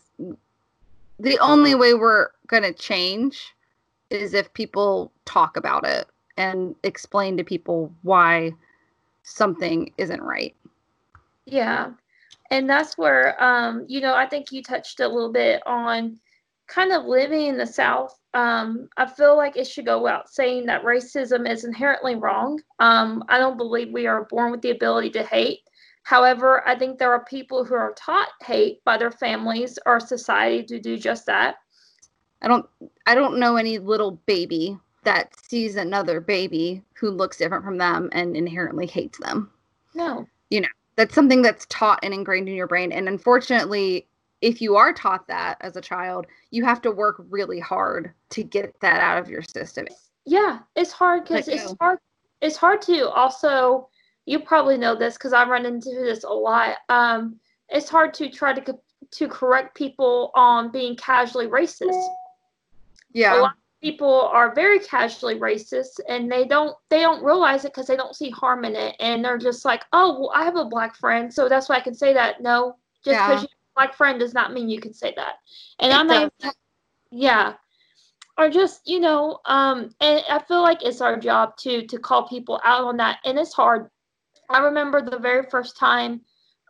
the 1.19 1.38
only 1.38 1.75
way 1.75 1.95
we're 1.95 2.28
going 2.47 2.62
to 2.62 2.73
change 2.73 3.54
is 4.11 4.35
if 4.35 4.52
people 4.54 5.12
talk 5.25 5.57
about 5.57 5.87
it 5.87 6.07
and 6.37 6.75
explain 6.83 7.37
to 7.37 7.45
people 7.45 7.93
why 8.02 8.52
something 9.23 9.93
isn't 9.99 10.23
right. 10.23 10.54
Yeah. 11.47 11.90
And 12.50 12.69
that's 12.69 12.99
where 12.99 13.43
um 13.43 13.85
you 13.88 14.00
know, 14.00 14.14
I 14.14 14.26
think 14.26 14.52
you 14.52 14.62
touched 14.62 15.00
a 15.00 15.09
little 15.09 15.33
bit 15.33 15.62
on 15.66 16.19
kind 16.66 16.93
of 16.93 17.04
living 17.04 17.47
in 17.47 17.59
the 17.59 17.66
South. 17.66 18.19
Um 18.35 18.88
I 18.97 19.07
feel 19.07 19.37
like 19.37 19.57
it 19.57 19.66
should 19.66 19.87
go 19.87 20.02
without 20.02 20.28
saying 20.28 20.66
that 20.66 20.85
racism 20.85 21.50
is 21.50 21.64
inherently 21.64 22.14
wrong. 22.14 22.61
Um 22.78 23.25
I 23.28 23.38
don't 23.38 23.57
believe 23.57 23.93
we 23.93 24.07
are 24.07 24.25
born 24.25 24.50
with 24.52 24.62
the 24.62 24.71
ability 24.71 25.11
to 25.11 25.23
hate. 25.23 25.61
However, 26.04 26.66
I 26.68 26.78
think 26.78 26.99
there 26.99 27.11
are 27.12 27.25
people 27.25 27.64
who 27.64 27.75
are 27.75 27.94
taught 27.94 28.28
hate 28.42 28.84
by 28.84 28.99
their 28.99 29.11
families 29.11 29.78
or 29.87 29.99
society 29.99 30.62
to 30.64 30.78
do 30.78 30.99
just 30.99 31.26
that. 31.26 31.56
I 32.42 32.49
don't 32.49 32.66
I 33.06 33.14
don't 33.14 33.38
know 33.38 33.56
any 33.56 33.78
little 33.78 34.12
baby 34.26 34.78
that 35.04 35.34
sees 35.34 35.76
another 35.76 36.20
baby 36.20 36.82
who 36.94 37.11
looks 37.11 37.38
different 37.38 37.64
from 37.64 37.78
them 37.78 38.11
and 38.12 38.37
inherently 38.37 38.87
hates 38.87 39.18
them. 39.18 39.50
No. 39.94 40.26
You 40.50 40.61
know, 40.61 40.68
that's 40.96 41.14
something 41.14 41.40
that's 41.40 41.66
taught 41.70 42.00
and 42.02 42.12
ingrained 42.12 42.50
in 42.50 42.54
your 42.54 42.66
brain 42.66 42.92
and 42.92 43.08
unfortunately 43.08 44.06
if 44.42 44.61
you 44.61 44.76
are 44.76 44.92
taught 44.92 45.26
that 45.28 45.56
as 45.62 45.75
a 45.75 45.80
child, 45.80 46.26
you 46.50 46.66
have 46.66 46.82
to 46.82 46.90
work 46.90 47.25
really 47.30 47.61
hard 47.61 48.12
to 48.28 48.42
get 48.42 48.78
that 48.80 49.00
out 49.00 49.16
of 49.16 49.30
your 49.30 49.40
system. 49.40 49.87
Yeah, 50.26 50.58
it's 50.76 50.92
hard 50.92 51.25
cuz 51.25 51.49
it's 51.49 51.73
oh. 51.73 51.76
hard 51.80 51.99
it's 52.42 52.58
hard 52.58 52.82
to 52.82 53.08
also 53.08 53.88
you 54.26 54.40
probably 54.40 54.78
know 54.78 54.95
this 54.95 55.14
because 55.14 55.33
I 55.33 55.45
run 55.45 55.66
into 55.66 55.90
this 55.90 56.25
a 56.25 56.28
lot. 56.28 56.76
Um, 56.88 57.37
it's 57.69 57.88
hard 57.88 58.14
to 58.14 58.28
try 58.28 58.52
to 58.52 58.78
to 59.11 59.28
correct 59.28 59.76
people 59.76 60.31
on 60.35 60.71
being 60.71 60.97
casually 60.97 61.47
racist. 61.47 62.09
Yeah. 63.12 63.38
A 63.38 63.40
lot 63.40 63.50
of 63.52 63.81
people 63.83 64.23
are 64.33 64.54
very 64.54 64.78
casually 64.81 65.38
racist 65.38 66.00
and 66.09 66.31
they 66.31 66.47
don't 66.47 66.76
they 66.88 67.00
don't 67.00 67.23
realize 67.23 67.64
it 67.64 67.73
because 67.73 67.87
they 67.87 67.97
don't 67.97 68.16
see 68.16 68.31
harm 68.31 68.64
in 68.64 68.75
it 68.75 68.97
and 69.00 69.25
they're 69.25 69.38
just 69.38 69.64
like, 69.64 69.85
oh, 69.93 70.21
well, 70.21 70.33
I 70.35 70.45
have 70.45 70.57
a 70.57 70.64
black 70.64 70.97
friend, 70.97 71.33
so 71.33 71.49
that's 71.49 71.69
why 71.69 71.76
I 71.76 71.81
can 71.81 71.95
say 71.95 72.12
that. 72.14 72.43
No, 72.43 72.76
just 73.04 73.19
because 73.19 73.28
yeah. 73.28 73.33
you 73.33 73.37
have 73.37 73.45
a 73.45 73.75
black 73.76 73.95
friend 73.95 74.19
does 74.19 74.35
not 74.35 74.52
mean 74.52 74.69
you 74.69 74.81
can 74.81 74.95
say 74.95 75.12
that. 75.16 75.35
And 75.81 75.93
it 75.93 75.97
I'm 75.97 76.07
not. 76.07 76.33
yeah. 77.11 77.54
Or 78.37 78.50
just 78.50 78.88
you 78.88 78.99
know, 78.99 79.38
um, 79.45 79.90
and 80.00 80.25
I 80.28 80.40
feel 80.40 80.62
like 80.62 80.83
it's 80.83 81.00
our 81.00 81.16
job 81.16 81.57
to 81.59 81.87
to 81.87 81.99
call 81.99 82.26
people 82.26 82.61
out 82.64 82.83
on 82.83 82.97
that, 82.97 83.19
and 83.25 83.38
it's 83.38 83.52
hard 83.52 83.90
I 84.51 84.59
remember 84.59 85.03
the 85.03 85.19
very 85.19 85.45
first 85.51 85.77
time 85.77 86.21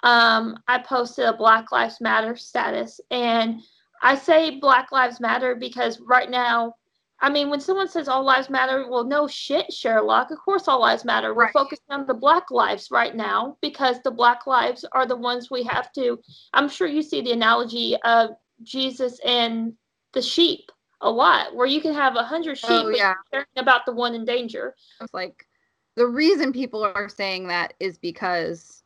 um, 0.04 0.58
I 0.68 0.78
posted 0.78 1.24
a 1.24 1.32
Black 1.32 1.72
Lives 1.72 2.00
Matter 2.00 2.36
status. 2.36 3.00
And 3.10 3.60
I 4.02 4.14
say 4.14 4.58
Black 4.58 4.92
Lives 4.92 5.18
Matter 5.18 5.54
because 5.54 5.98
right 6.00 6.30
now, 6.30 6.74
I 7.20 7.30
mean, 7.30 7.48
when 7.48 7.60
someone 7.60 7.88
says 7.88 8.06
all 8.06 8.22
lives 8.22 8.50
matter, 8.50 8.86
well, 8.90 9.04
no 9.04 9.26
shit, 9.26 9.72
Sherlock. 9.72 10.30
Of 10.30 10.38
course, 10.44 10.68
all 10.68 10.80
lives 10.80 11.06
matter. 11.06 11.32
We're 11.32 11.44
right. 11.44 11.52
focusing 11.54 11.84
on 11.88 12.06
the 12.06 12.12
black 12.12 12.50
lives 12.50 12.88
right 12.90 13.14
now 13.16 13.56
because 13.62 14.02
the 14.02 14.10
black 14.10 14.46
lives 14.46 14.84
are 14.92 15.06
the 15.06 15.16
ones 15.16 15.50
we 15.50 15.62
have 15.62 15.90
to. 15.92 16.18
I'm 16.52 16.68
sure 16.68 16.86
you 16.86 17.02
see 17.02 17.22
the 17.22 17.32
analogy 17.32 17.96
of 18.04 18.30
Jesus 18.62 19.20
and 19.24 19.72
the 20.12 20.20
sheep 20.20 20.70
a 21.00 21.10
lot, 21.10 21.54
where 21.54 21.66
you 21.66 21.80
can 21.80 21.94
have 21.94 22.16
a 22.16 22.24
hundred 22.24 22.58
sheep, 22.58 22.68
oh, 22.70 22.88
yeah. 22.90 23.14
caring 23.30 23.46
about 23.56 23.86
the 23.86 23.92
one 23.92 24.14
in 24.14 24.26
danger. 24.26 24.74
It's 25.00 25.14
like 25.14 25.46
the 25.96 26.06
reason 26.06 26.52
people 26.52 26.82
are 26.82 27.08
saying 27.08 27.48
that 27.48 27.74
is 27.78 27.98
because 27.98 28.82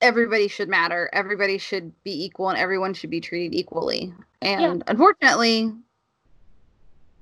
everybody 0.00 0.48
should 0.48 0.68
matter. 0.68 1.10
Everybody 1.12 1.58
should 1.58 1.92
be 2.04 2.24
equal 2.24 2.48
and 2.48 2.58
everyone 2.58 2.94
should 2.94 3.10
be 3.10 3.20
treated 3.20 3.56
equally. 3.56 4.12
And 4.40 4.60
yeah. 4.60 4.84
unfortunately 4.86 5.72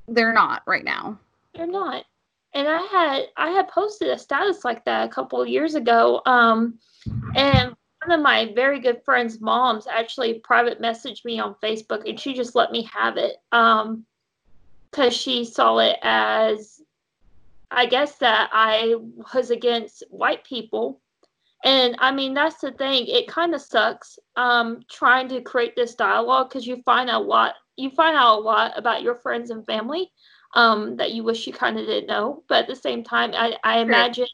they're 0.06 0.32
not 0.32 0.62
right 0.66 0.84
now. 0.84 1.18
They're 1.54 1.66
not. 1.66 2.04
And 2.52 2.68
i 2.68 2.82
had 2.82 3.24
i 3.36 3.50
had 3.50 3.66
posted 3.66 4.08
a 4.10 4.18
status 4.18 4.64
like 4.64 4.84
that 4.84 5.04
a 5.04 5.08
couple 5.08 5.42
of 5.42 5.48
years 5.48 5.74
ago 5.74 6.22
um 6.24 6.78
and 7.34 7.74
one 8.04 8.16
of 8.16 8.20
my 8.20 8.52
very 8.54 8.78
good 8.78 9.02
friends 9.04 9.40
moms 9.40 9.88
actually 9.88 10.34
private 10.34 10.80
messaged 10.80 11.24
me 11.24 11.40
on 11.40 11.56
facebook 11.60 12.08
and 12.08 12.20
she 12.20 12.32
just 12.32 12.54
let 12.54 12.70
me 12.70 12.82
have 12.84 13.16
it 13.16 13.38
um 13.50 14.06
because 14.88 15.12
she 15.12 15.44
saw 15.44 15.78
it 15.78 15.96
as 16.02 16.80
I 17.74 17.86
guess 17.86 18.16
that 18.16 18.50
I 18.52 18.94
was 19.34 19.50
against 19.50 20.04
white 20.10 20.44
people. 20.44 21.00
And 21.64 21.96
I 21.98 22.12
mean, 22.12 22.34
that's 22.34 22.60
the 22.60 22.72
thing. 22.72 23.06
It 23.06 23.26
kind 23.26 23.54
of 23.54 23.60
sucks 23.60 24.18
um, 24.36 24.80
trying 24.90 25.28
to 25.28 25.40
create 25.40 25.74
this 25.74 25.94
dialogue 25.94 26.50
because 26.50 26.66
you 26.66 26.82
find 26.84 27.08
a 27.08 27.18
lot. 27.18 27.54
You 27.76 27.90
find 27.90 28.16
out 28.16 28.38
a 28.38 28.40
lot 28.40 28.72
about 28.76 29.02
your 29.02 29.14
friends 29.14 29.50
and 29.50 29.64
family 29.66 30.12
um, 30.54 30.96
that 30.96 31.12
you 31.12 31.24
wish 31.24 31.46
you 31.46 31.52
kind 31.52 31.78
of 31.78 31.86
didn't 31.86 32.06
know. 32.06 32.44
But 32.48 32.64
at 32.64 32.68
the 32.68 32.76
same 32.76 33.02
time, 33.02 33.32
I, 33.34 33.56
I 33.64 33.78
imagine 33.78 34.26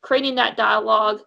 creating 0.00 0.36
that 0.36 0.56
dialogue 0.56 1.20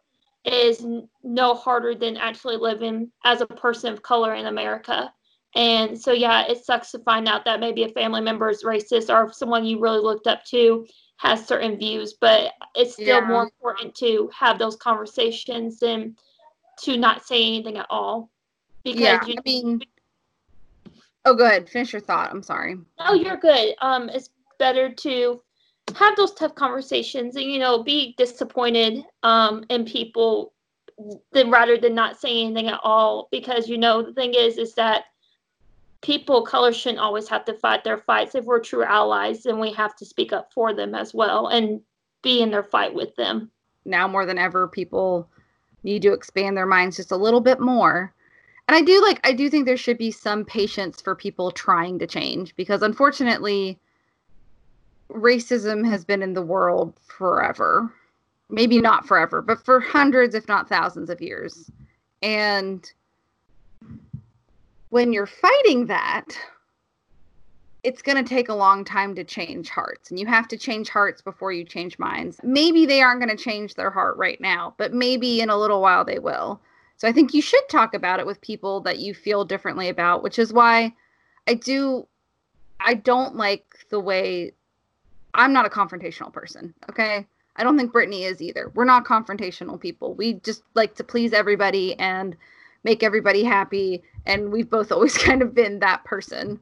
is 0.43 0.83
n- 0.83 1.07
no 1.23 1.53
harder 1.53 1.93
than 1.95 2.17
actually 2.17 2.57
living 2.57 3.11
as 3.23 3.41
a 3.41 3.45
person 3.45 3.93
of 3.93 4.01
color 4.01 4.33
in 4.33 4.47
America. 4.47 5.13
And 5.55 5.99
so, 5.99 6.13
yeah, 6.13 6.45
it 6.47 6.63
sucks 6.63 6.91
to 6.91 6.99
find 6.99 7.27
out 7.27 7.45
that 7.45 7.59
maybe 7.59 7.83
a 7.83 7.89
family 7.89 8.21
member 8.21 8.49
is 8.49 8.63
racist 8.63 9.13
or 9.13 9.31
someone 9.33 9.65
you 9.65 9.79
really 9.79 9.99
looked 9.99 10.27
up 10.27 10.43
to 10.45 10.87
has 11.21 11.45
certain 11.45 11.77
views, 11.77 12.13
but 12.13 12.53
it's 12.73 12.93
still 12.93 13.21
yeah. 13.21 13.27
more 13.27 13.43
important 13.43 13.93
to 13.93 14.27
have 14.37 14.57
those 14.57 14.75
conversations 14.75 15.83
and 15.83 16.17
to 16.79 16.97
not 16.97 17.23
say 17.23 17.45
anything 17.45 17.77
at 17.77 17.85
all. 17.91 18.31
Because 18.83 19.01
yeah, 19.01 19.25
you, 19.27 19.35
I 19.37 19.41
mean, 19.45 19.81
oh, 21.25 21.35
go 21.35 21.45
ahead. 21.45 21.69
Finish 21.69 21.93
your 21.93 22.01
thought. 22.01 22.31
I'm 22.31 22.41
sorry. 22.41 22.77
No, 22.99 23.13
you're 23.13 23.37
good. 23.37 23.75
Um, 23.81 24.09
it's 24.09 24.31
better 24.57 24.91
to 24.91 25.41
have 25.95 26.15
those 26.15 26.33
tough 26.33 26.55
conversations 26.55 27.35
and 27.35 27.45
you 27.45 27.59
know 27.59 27.83
be 27.83 28.13
disappointed 28.17 29.03
um 29.23 29.65
in 29.69 29.83
people 29.83 30.53
than 31.33 31.49
rather 31.49 31.77
than 31.77 31.93
not 31.93 32.17
saying 32.19 32.47
anything 32.47 32.69
at 32.69 32.79
all 32.83 33.27
because 33.31 33.67
you 33.67 33.77
know 33.77 34.01
the 34.01 34.13
thing 34.13 34.33
is 34.33 34.57
is 34.57 34.73
that 34.75 35.05
people 36.01 36.43
color 36.43 36.73
shouldn't 36.73 36.99
always 36.99 37.27
have 37.29 37.45
to 37.45 37.53
fight 37.53 37.83
their 37.83 37.97
fights. 37.97 38.35
If 38.35 38.45
we're 38.45 38.59
true 38.59 38.83
allies, 38.83 39.43
then 39.43 39.59
we 39.59 39.71
have 39.73 39.95
to 39.97 40.05
speak 40.05 40.33
up 40.33 40.51
for 40.53 40.73
them 40.73 40.95
as 40.95 41.13
well 41.13 41.47
and 41.47 41.81
be 42.21 42.41
in 42.41 42.51
their 42.51 42.63
fight 42.63 42.93
with 42.93 43.15
them. 43.15 43.51
Now 43.85 44.07
more 44.07 44.25
than 44.25 44.37
ever, 44.37 44.67
people 44.67 45.29
need 45.83 46.01
to 46.03 46.13
expand 46.13 46.57
their 46.57 46.65
minds 46.65 46.97
just 46.97 47.11
a 47.11 47.17
little 47.17 47.41
bit 47.41 47.59
more. 47.59 48.13
And 48.67 48.75
I 48.75 48.81
do 48.81 49.01
like 49.01 49.19
I 49.27 49.33
do 49.33 49.49
think 49.49 49.65
there 49.65 49.77
should 49.77 49.97
be 49.97 50.11
some 50.11 50.45
patience 50.45 51.01
for 51.01 51.15
people 51.15 51.51
trying 51.51 51.99
to 51.99 52.07
change 52.07 52.55
because 52.55 52.81
unfortunately 52.81 53.79
racism 55.09 55.87
has 55.87 56.05
been 56.05 56.21
in 56.21 56.33
the 56.33 56.41
world 56.41 56.93
forever. 57.05 57.91
Maybe 58.49 58.79
not 58.79 59.07
forever, 59.07 59.41
but 59.41 59.63
for 59.63 59.79
hundreds 59.79 60.35
if 60.35 60.47
not 60.47 60.69
thousands 60.69 61.09
of 61.09 61.21
years. 61.21 61.71
And 62.21 62.91
when 64.91 65.13
you're 65.13 65.25
fighting 65.25 65.87
that, 65.87 66.25
it's 67.81 68.01
going 68.01 68.23
to 68.23 68.29
take 68.29 68.49
a 68.49 68.53
long 68.53 68.85
time 68.85 69.15
to 69.15 69.23
change 69.23 69.69
hearts 69.69 70.11
and 70.11 70.19
you 70.19 70.27
have 70.27 70.47
to 70.49 70.57
change 70.57 70.89
hearts 70.89 71.21
before 71.21 71.51
you 71.51 71.63
change 71.63 71.97
minds. 71.97 72.39
Maybe 72.43 72.85
they 72.85 73.01
aren't 73.01 73.21
going 73.21 73.35
to 73.35 73.43
change 73.43 73.73
their 73.73 73.89
heart 73.89 74.17
right 74.17 74.39
now, 74.39 74.75
but 74.77 74.93
maybe 74.93 75.39
in 75.39 75.49
a 75.49 75.57
little 75.57 75.81
while 75.81 76.05
they 76.05 76.19
will. 76.19 76.61
So 76.97 77.07
I 77.07 77.13
think 77.13 77.33
you 77.33 77.41
should 77.41 77.67
talk 77.69 77.93
about 77.95 78.19
it 78.19 78.25
with 78.25 78.41
people 78.41 78.81
that 78.81 78.99
you 78.99 79.15
feel 79.15 79.45
differently 79.45 79.89
about, 79.89 80.23
which 80.23 80.37
is 80.37 80.53
why 80.53 80.93
I 81.47 81.55
do 81.55 82.05
I 82.81 82.95
don't 82.95 83.35
like 83.35 83.65
the 83.89 83.99
way 83.99 84.51
I'm 85.33 85.53
not 85.53 85.65
a 85.65 85.69
confrontational 85.69 86.33
person, 86.33 86.73
okay? 86.89 87.25
I 87.55 87.63
don't 87.63 87.77
think 87.77 87.93
Brittany 87.93 88.25
is 88.25 88.41
either. 88.41 88.71
We're 88.75 88.85
not 88.85 89.05
confrontational 89.05 89.79
people. 89.79 90.15
We 90.15 90.33
just 90.33 90.63
like 90.73 90.95
to 90.95 91.03
please 91.03 91.31
everybody 91.31 91.97
and 91.97 92.35
make 92.83 93.03
everybody 93.03 93.43
happy. 93.43 94.03
And 94.25 94.51
we've 94.51 94.69
both 94.69 94.91
always 94.91 95.17
kind 95.17 95.41
of 95.41 95.53
been 95.53 95.79
that 95.79 96.03
person. 96.03 96.59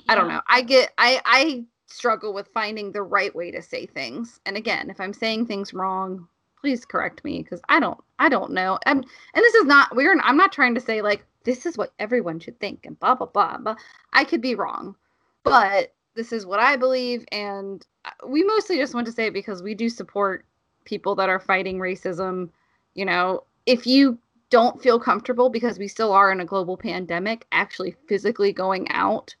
Yeah. 0.00 0.12
I 0.12 0.14
don't 0.14 0.28
know. 0.28 0.40
I 0.48 0.62
get 0.62 0.92
I 0.98 1.20
I 1.24 1.64
struggle 1.86 2.34
with 2.34 2.48
finding 2.48 2.92
the 2.92 3.02
right 3.02 3.34
way 3.34 3.50
to 3.50 3.62
say 3.62 3.86
things. 3.86 4.40
And 4.46 4.56
again, 4.56 4.90
if 4.90 5.00
I'm 5.00 5.12
saying 5.12 5.46
things 5.46 5.72
wrong, 5.72 6.26
please 6.60 6.84
correct 6.84 7.24
me 7.24 7.42
because 7.42 7.60
I 7.68 7.78
don't 7.80 7.98
I 8.18 8.28
don't 8.28 8.52
know. 8.52 8.78
And 8.86 8.98
and 8.98 9.42
this 9.42 9.54
is 9.54 9.64
not 9.64 9.94
we're 9.94 10.18
I'm 10.22 10.36
not 10.36 10.52
trying 10.52 10.74
to 10.74 10.80
say 10.80 11.02
like 11.02 11.24
this 11.44 11.66
is 11.66 11.76
what 11.76 11.92
everyone 11.98 12.40
should 12.40 12.58
think 12.58 12.86
and 12.86 12.98
blah 12.98 13.14
blah 13.14 13.28
blah. 13.28 13.58
But 13.58 13.78
I 14.12 14.24
could 14.24 14.40
be 14.40 14.54
wrong. 14.54 14.96
But 15.44 15.94
this 16.14 16.32
is 16.32 16.46
what 16.46 16.60
I 16.60 16.76
believe 16.76 17.24
and 17.32 17.84
uh, 18.04 18.10
we 18.26 18.42
mostly 18.44 18.76
just 18.78 18.94
want 18.94 19.06
to 19.06 19.12
say 19.12 19.26
it 19.26 19.34
because 19.34 19.62
we 19.62 19.74
do 19.74 19.88
support 19.88 20.44
people 20.84 21.14
that 21.16 21.28
are 21.28 21.40
fighting 21.40 21.78
racism. 21.78 22.50
You 22.94 23.04
know, 23.04 23.44
if 23.66 23.86
you 23.86 24.18
don't 24.50 24.80
feel 24.80 25.00
comfortable 25.00 25.48
because 25.48 25.78
we 25.78 25.88
still 25.88 26.12
are 26.12 26.30
in 26.30 26.40
a 26.40 26.44
global 26.44 26.76
pandemic 26.76 27.46
actually 27.52 27.96
physically 28.06 28.52
going 28.52 28.90
out 28.90 29.34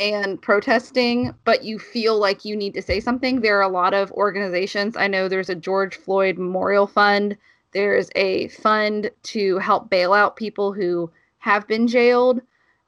and 0.00 0.40
protesting, 0.40 1.34
but 1.44 1.62
you 1.62 1.78
feel 1.78 2.18
like 2.18 2.44
you 2.44 2.56
need 2.56 2.72
to 2.72 2.82
say 2.82 3.00
something, 3.00 3.40
there 3.40 3.58
are 3.58 3.62
a 3.62 3.68
lot 3.68 3.92
of 3.92 4.10
organizations. 4.12 4.96
I 4.96 5.06
know 5.06 5.28
there's 5.28 5.50
a 5.50 5.54
George 5.54 5.96
Floyd 5.96 6.38
Memorial 6.38 6.86
Fund. 6.86 7.36
There's 7.72 8.08
a 8.16 8.48
fund 8.48 9.10
to 9.24 9.58
help 9.58 9.90
bail 9.90 10.14
out 10.14 10.36
people 10.36 10.72
who 10.72 11.10
have 11.38 11.68
been 11.68 11.86
jailed. 11.86 12.40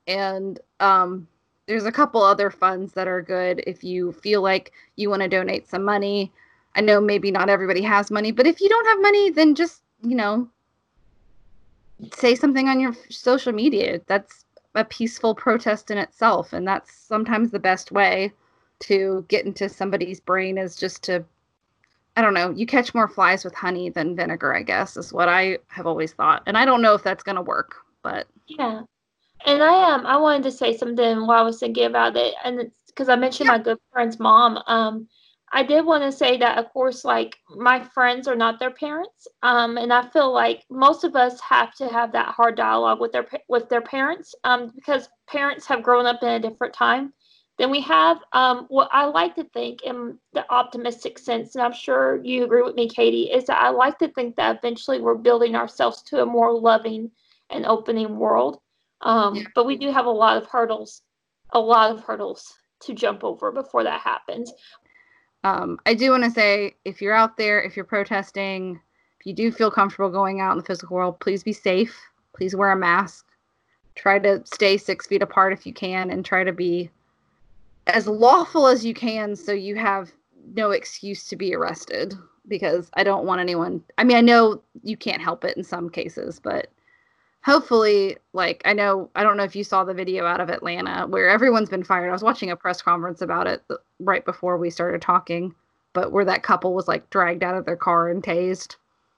And 0.07 0.59
um, 0.81 1.29
there's 1.67 1.85
a 1.85 1.93
couple 1.93 2.23
other 2.23 2.51
funds 2.51 2.95
that 2.95 3.07
are 3.07 3.21
good 3.21 3.63
if 3.67 3.85
you 3.85 4.13
feel 4.13 4.41
like 4.41 4.73
you 4.97 5.11
want 5.11 5.23
to 5.23 5.29
donate 5.29 5.69
some 5.69 5.85
money. 5.85 6.33
I 6.75 6.81
know 6.81 7.01
maybe 7.01 7.31
not 7.31 7.51
everybody 7.51 7.83
has 7.83 8.11
money, 8.11 8.33
but 8.33 8.47
if 8.47 8.61
you 8.61 8.71
don't 8.71 8.87
have 8.87 9.03
money, 9.03 9.31
then 9.31 9.55
just, 9.55 9.83
you 10.03 10.17
know, 10.17 10.49
say 12.15 12.35
something 12.35 12.69
on 12.69 12.81
your 12.81 12.95
social 13.11 13.53
media. 13.53 14.01
That's 14.07 14.45
a 14.75 14.85
peaceful 14.85 15.35
protest 15.35 15.91
in 15.91 15.99
itself 15.99 16.53
and 16.53 16.67
that's 16.67 16.95
sometimes 16.95 17.51
the 17.51 17.59
best 17.59 17.93
way 17.93 18.33
to 18.81 19.25
get 19.29 19.45
into 19.45 19.69
somebody's 19.69 20.21
brain 20.21 20.59
is 20.59 20.77
just 20.77 21.03
to 21.05 21.25
I 22.17 22.21
don't 22.23 22.35
know, 22.35 22.51
you 22.51 22.67
catch 22.67 22.95
more 22.95 23.09
flies 23.09 23.43
with 23.45 23.55
honey 23.55 23.89
than 23.89 24.15
vinegar, 24.17 24.55
I 24.55 24.63
guess, 24.63 24.99
is 24.99 25.15
what 25.15 25.29
I 25.31 25.59
have 25.69 25.87
always 25.87 26.13
thought. 26.13 26.43
And 26.47 26.59
I 26.59 26.67
don't 26.67 26.83
know 26.83 26.95
if 26.95 27.03
that's 27.03 27.23
going 27.23 27.37
to 27.37 27.43
work, 27.43 27.77
but 28.03 28.27
Yeah. 28.47 28.83
And 29.47 29.63
I 29.63 29.93
um 29.93 30.07
I 30.07 30.17
wanted 30.17 30.45
to 30.45 30.53
say 30.53 30.77
something 30.77 31.27
while 31.27 31.41
I 31.41 31.43
was 31.43 31.59
thinking 31.59 31.85
about 31.87 32.17
it 32.17 32.35
and 32.45 32.61
it's 32.61 32.77
because 32.89 33.09
I 33.09 33.17
mentioned 33.17 33.47
yeah. 33.47 33.57
my 33.57 33.59
good 33.59 33.79
friend's 33.93 34.19
mom. 34.19 34.63
Um 34.67 35.09
I 35.55 35.63
did 35.63 35.85
want 35.85 36.03
to 36.03 36.11
say 36.11 36.39
that, 36.39 36.57
of 36.57 36.73
course, 36.73 37.05
like 37.05 37.37
my 37.51 37.85
friends 37.85 38.27
are 38.27 38.35
not 38.35 38.59
their 38.59 38.71
parents, 38.71 39.29
um, 39.43 39.77
and 39.77 39.93
I 39.93 40.09
feel 40.09 40.33
like 40.33 40.65
most 40.71 41.05
of 41.05 41.15
us 41.15 41.39
have 41.41 41.75
to 41.75 41.89
have 41.89 42.13
that 42.13 42.29
hard 42.29 42.57
dialogue 42.57 43.01
with 43.01 43.13
their 43.13 43.27
with 43.49 43.69
their 43.69 43.83
parents, 43.83 44.35
um, 44.45 44.73
because 44.75 45.11
parents 45.29 45.67
have 45.67 45.83
grown 45.83 46.07
up 46.07 46.23
in 46.23 46.31
a 46.31 46.41
different 46.41 46.73
time 46.73 47.13
than 47.59 47.71
we 47.71 47.83
have. 47.83 48.19
Um, 48.33 48.65
what 48.69 48.89
I 48.93 49.05
like 49.05 49.35
to 49.35 49.45
think, 49.45 49.83
in 49.83 50.19
the 50.33 50.51
optimistic 50.51 51.19
sense, 51.19 51.55
and 51.55 51.63
I'm 51.63 51.75
sure 51.75 52.25
you 52.25 52.45
agree 52.45 52.63
with 52.63 52.75
me, 52.75 52.89
Katie, 52.89 53.31
is 53.31 53.45
that 53.47 53.63
I 53.63 53.69
like 53.69 53.99
to 53.99 54.09
think 54.09 54.37
that 54.37 54.57
eventually 54.57 55.01
we're 55.01 55.17
building 55.17 55.55
ourselves 55.55 56.03
to 56.05 56.23
a 56.23 56.27
more 56.27 56.59
loving 56.59 57.11
and 57.51 57.67
opening 57.67 58.17
world. 58.17 58.59
Um, 59.03 59.35
yeah. 59.35 59.43
But 59.55 59.67
we 59.67 59.77
do 59.77 59.93
have 59.93 60.07
a 60.07 60.11
lot 60.11 60.39
of 60.39 60.49
hurdles, 60.49 61.03
a 61.51 61.61
lot 61.61 61.91
of 61.91 62.03
hurdles 62.05 62.55
to 62.85 62.95
jump 62.95 63.23
over 63.23 63.53
before 63.53 63.85
that 63.85 64.01
happens. 64.01 64.51
Um, 65.45 65.79
I 65.87 65.95
do 65.95 66.11
want 66.11 66.25
to 66.25 66.31
say 66.31 66.75
if 66.85 67.03
you're 67.03 67.15
out 67.15 67.37
there, 67.37 67.63
if 67.63 67.77
you're 67.77 67.85
protesting, 67.85 68.81
if 69.21 69.27
you 69.27 69.33
do 69.33 69.51
feel 69.51 69.71
comfortable 69.71 70.11
going 70.11 70.41
out 70.41 70.53
in 70.53 70.59
the 70.59 70.65
physical 70.65 70.97
world, 70.97 71.21
please 71.21 71.43
be 71.43 71.53
safe. 71.53 71.99
Please 72.35 72.55
wear 72.57 72.73
a 72.73 72.77
mask. 72.77 73.27
Try 73.95 74.19
to 74.21 74.43
stay 74.47 74.79
six 74.79 75.07
feet 75.07 75.23
apart 75.23 75.53
if 75.53 75.67
you 75.67 75.73
can, 75.73 76.11
and 76.11 76.25
try 76.25 76.45
to 76.45 76.53
be 76.53 76.91
as 77.87 78.07
lawful 78.07 78.67
as 78.67 78.85
you 78.85 78.95
can 78.95 79.37
so 79.37 79.53
you 79.53 79.77
have 79.77 80.13
no 80.55 80.71
excuse 80.71 81.25
to 81.29 81.37
be 81.37 81.55
arrested 81.55 82.15
because 82.49 82.91
I 82.95 83.05
don't 83.05 83.27
want 83.27 83.41
anyone. 83.41 83.83
I 83.99 84.05
mean, 84.05 84.17
I 84.17 84.21
know 84.21 84.63
you 84.83 84.97
can't 84.97 85.23
help 85.23 85.45
it 85.45 85.57
in 85.57 85.65
some 85.65 85.91
cases, 85.91 86.41
but 86.41 86.69
hopefully 87.45 88.17
like 88.33 88.63
i 88.65 88.73
know 88.73 89.11
i 89.15 89.23
don't 89.23 89.37
know 89.37 89.43
if 89.43 89.57
you 89.57 89.65
saw 89.65 89.85
the 89.85 89.95
video 89.95 90.25
out 90.25 90.41
of 90.41 90.49
atlanta 90.49 91.07
where 91.07 91.29
everyone's 91.29 91.69
been 91.69 91.85
fired. 91.85 92.09
I 92.09 92.13
was 92.13 92.23
watching 92.23 92.51
a 92.51 92.57
press 92.57 92.81
conference 92.81 93.21
about 93.21 93.47
it 93.47 93.63
right 93.99 94.25
before 94.25 94.57
we 94.59 94.71
started 94.71 95.03
talking 95.03 95.55
but 95.93 96.13
where 96.13 96.25
that 96.25 96.43
couple 96.43 96.75
was 96.75 96.89
like 96.89 97.09
dragged 97.11 97.43
out 97.43 97.57
of 97.57 97.67
their 97.67 97.77
car 97.77 98.09
and 98.09 98.23
tased. 98.23 98.77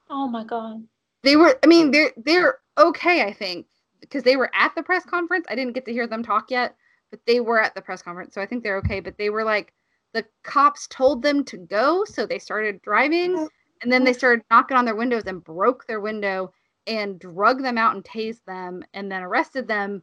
Oh 0.09 0.27
my 0.27 0.43
god. 0.43 0.83
They 1.23 1.35
were 1.35 1.57
i 1.63 1.67
mean 1.67 1.91
they're 1.91 2.11
they're 2.17 2.59
okay 2.77 3.23
i 3.23 3.31
think 3.31 3.67
because 4.01 4.23
they 4.23 4.35
were 4.35 4.51
at 4.53 4.75
the 4.75 4.83
press 4.83 5.05
conference. 5.05 5.45
I 5.49 5.55
didn't 5.55 5.73
get 5.73 5.85
to 5.85 5.93
hear 5.93 6.07
them 6.07 6.23
talk 6.23 6.51
yet 6.51 6.75
but 7.11 7.19
they 7.25 7.39
were 7.39 7.61
at 7.61 7.75
the 7.75 7.81
press 7.81 8.01
conference 8.01 8.33
so 8.33 8.41
i 8.41 8.45
think 8.45 8.63
they're 8.63 8.77
okay 8.77 8.99
but 8.99 9.17
they 9.17 9.29
were 9.29 9.43
like 9.43 9.73
the 10.13 10.25
cops 10.43 10.87
told 10.87 11.21
them 11.21 11.43
to 11.43 11.57
go 11.57 12.03
so 12.05 12.25
they 12.25 12.39
started 12.39 12.81
driving 12.81 13.47
and 13.81 13.91
then 13.91 14.03
they 14.03 14.13
started 14.13 14.43
knocking 14.49 14.77
on 14.77 14.85
their 14.85 14.95
windows 14.95 15.23
and 15.27 15.43
broke 15.43 15.85
their 15.87 15.99
window 15.99 16.51
and 16.87 17.19
drug 17.19 17.61
them 17.61 17.77
out 17.77 17.95
and 17.95 18.03
tased 18.03 18.43
them 18.45 18.83
and 18.93 19.11
then 19.11 19.21
arrested 19.21 19.67
them. 19.67 20.01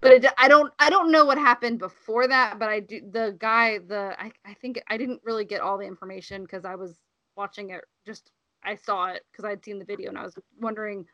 But 0.00 0.12
it, 0.12 0.32
i 0.38 0.48
don't 0.48 0.72
i 0.78 0.88
don't 0.88 1.12
know 1.12 1.26
what 1.26 1.36
happened 1.36 1.78
before 1.78 2.26
that 2.26 2.58
but 2.58 2.70
i 2.70 2.80
do 2.80 3.02
the 3.12 3.36
guy 3.38 3.80
the 3.86 4.16
i, 4.18 4.32
I 4.46 4.54
think 4.54 4.82
i 4.88 4.96
didn't 4.96 5.20
really 5.24 5.44
get 5.44 5.60
all 5.60 5.76
the 5.76 5.84
information 5.84 6.40
because 6.40 6.64
i 6.64 6.74
was 6.74 6.98
watching 7.36 7.68
it 7.68 7.84
just 8.06 8.30
i 8.64 8.76
saw 8.76 9.08
it 9.08 9.26
because 9.30 9.44
i'd 9.44 9.62
seen 9.62 9.78
the 9.78 9.84
video 9.84 10.08
and 10.08 10.16
i 10.16 10.22
was 10.22 10.34
wondering 10.58 11.04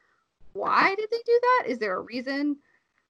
why 0.57 0.95
did 0.95 1.09
they 1.11 1.23
do 1.25 1.41
that? 1.43 1.65
Is 1.69 1.79
there 1.79 1.97
a 1.97 2.01
reason? 2.01 2.57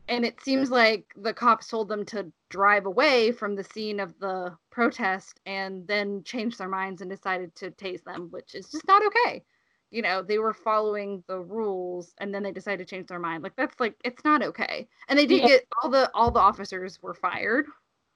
And 0.08 0.24
it 0.24 0.40
seems 0.40 0.70
like 0.70 1.04
the 1.16 1.32
cops 1.32 1.68
told 1.68 1.88
them 1.88 2.04
to 2.06 2.30
drive 2.48 2.86
away 2.86 3.32
from 3.32 3.56
the 3.56 3.64
scene 3.64 3.98
of 3.98 4.18
the 4.20 4.56
protest 4.70 5.40
and 5.46 5.86
then 5.86 6.22
changed 6.24 6.58
their 6.58 6.68
minds 6.68 7.00
and 7.00 7.10
decided 7.10 7.54
to 7.56 7.70
tase 7.72 8.04
them 8.04 8.28
which 8.30 8.54
is 8.54 8.70
just 8.70 8.86
not 8.86 9.02
okay 9.04 9.42
you 9.90 10.02
know 10.02 10.22
they 10.22 10.38
were 10.38 10.52
following 10.52 11.22
the 11.28 11.38
rules 11.38 12.14
and 12.18 12.34
then 12.34 12.42
they 12.42 12.52
decided 12.52 12.86
to 12.86 12.90
change 12.94 13.06
their 13.06 13.18
mind 13.18 13.42
like 13.42 13.54
that's 13.56 13.78
like 13.80 13.94
it's 14.04 14.24
not 14.24 14.42
okay. 14.42 14.88
And 15.08 15.18
they 15.18 15.26
did 15.26 15.42
yeah. 15.42 15.48
get 15.48 15.66
all 15.82 15.90
the 15.90 16.10
all 16.14 16.30
the 16.30 16.40
officers 16.40 17.00
were 17.02 17.14
fired. 17.14 17.66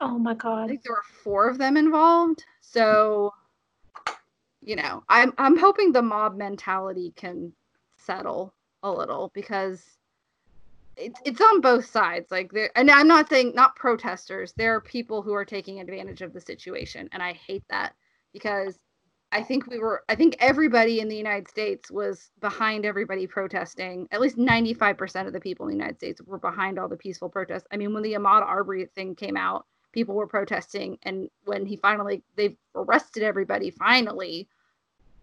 Oh 0.01 0.19
my 0.19 0.35
god 0.35 0.65
i 0.65 0.69
think 0.69 0.83
there 0.83 0.95
were 0.95 1.23
four 1.23 1.49
of 1.49 1.59
them 1.59 1.77
involved. 1.77 2.45
So 2.61 3.33
you 4.63 4.77
know 4.77 5.03
i'm 5.09 5.33
i'm 5.39 5.57
hoping 5.57 5.93
the 5.93 6.03
mob 6.03 6.37
mentality 6.37 7.13
can 7.17 7.53
settle 7.97 8.53
a 8.83 8.91
little 8.91 9.31
because 9.35 9.83
it's 10.97 11.21
it's 11.25 11.41
on 11.41 11.61
both 11.61 11.87
sides. 11.87 12.31
Like 12.31 12.53
there 12.53 12.71
and 12.75 12.91
i'm 12.91 13.09
not 13.09 13.29
saying 13.29 13.53
not 13.55 13.77
protesters 13.77 14.53
there 14.57 14.75
are 14.75 14.81
people 14.81 15.23
who 15.23 15.33
are 15.33 15.45
taking 15.45 15.81
advantage 15.81 16.21
of 16.21 16.33
the 16.33 16.41
situation 16.41 17.09
and 17.13 17.23
i 17.23 17.33
hate 17.33 17.65
that 17.71 17.95
because 18.33 18.79
I 19.33 19.43
think 19.43 19.69
we 19.69 19.79
were, 19.79 20.03
I 20.09 20.17
think 20.17 20.37
everybody 20.41 20.99
in 20.99 21.09
the 21.09 21.17
United 21.17 21.49
States 21.49 21.91
was 21.91 22.31
behind 22.41 22.85
everybody 22.85 23.29
protesting. 23.29 24.09
At 24.11 24.21
least 24.21 24.37
95% 24.37 25.27
of 25.27 25.33
the 25.33 25.41
people 25.41 25.67
in 25.67 25.71
the 25.71 25.77
United 25.77 25.99
States 25.99 26.21
were 26.23 26.39
behind 26.39 26.79
all 26.79 26.89
the 26.89 26.97
peaceful 26.97 27.29
protests. 27.29 27.67
I 27.71 27.77
mean, 27.77 27.95
when 27.95 28.03
the 28.03 28.15
Ahmaud 28.15 28.43
Arbery 28.43 28.87
thing 28.87 29.15
came 29.15 29.37
out, 29.37 29.67
people 29.93 30.17
were 30.17 30.27
protesting. 30.27 30.99
And 31.05 31.29
when 31.45 31.65
he 31.65 31.77
finally, 31.77 32.25
they 32.35 32.57
arrested 32.75 33.23
everybody, 33.23 33.71
finally, 33.71 34.49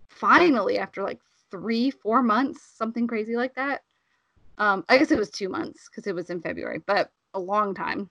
finally, 0.08 0.78
after 0.78 1.04
like 1.04 1.20
three, 1.52 1.92
four 1.92 2.24
months, 2.24 2.62
something 2.78 3.08
crazy 3.08 3.36
like 3.36 3.56
that. 3.56 3.82
Um, 4.58 4.86
I 4.88 4.98
guess 4.98 5.12
it 5.12 5.20
was 5.20 5.30
two 5.30 5.50
months 5.50 5.90
because 5.90 6.08
it 6.08 6.16
was 6.16 6.30
in 6.30 6.42
February, 6.42 6.80
but 6.86 7.12
a 7.34 7.40
long 7.40 7.76
time. 7.76 8.10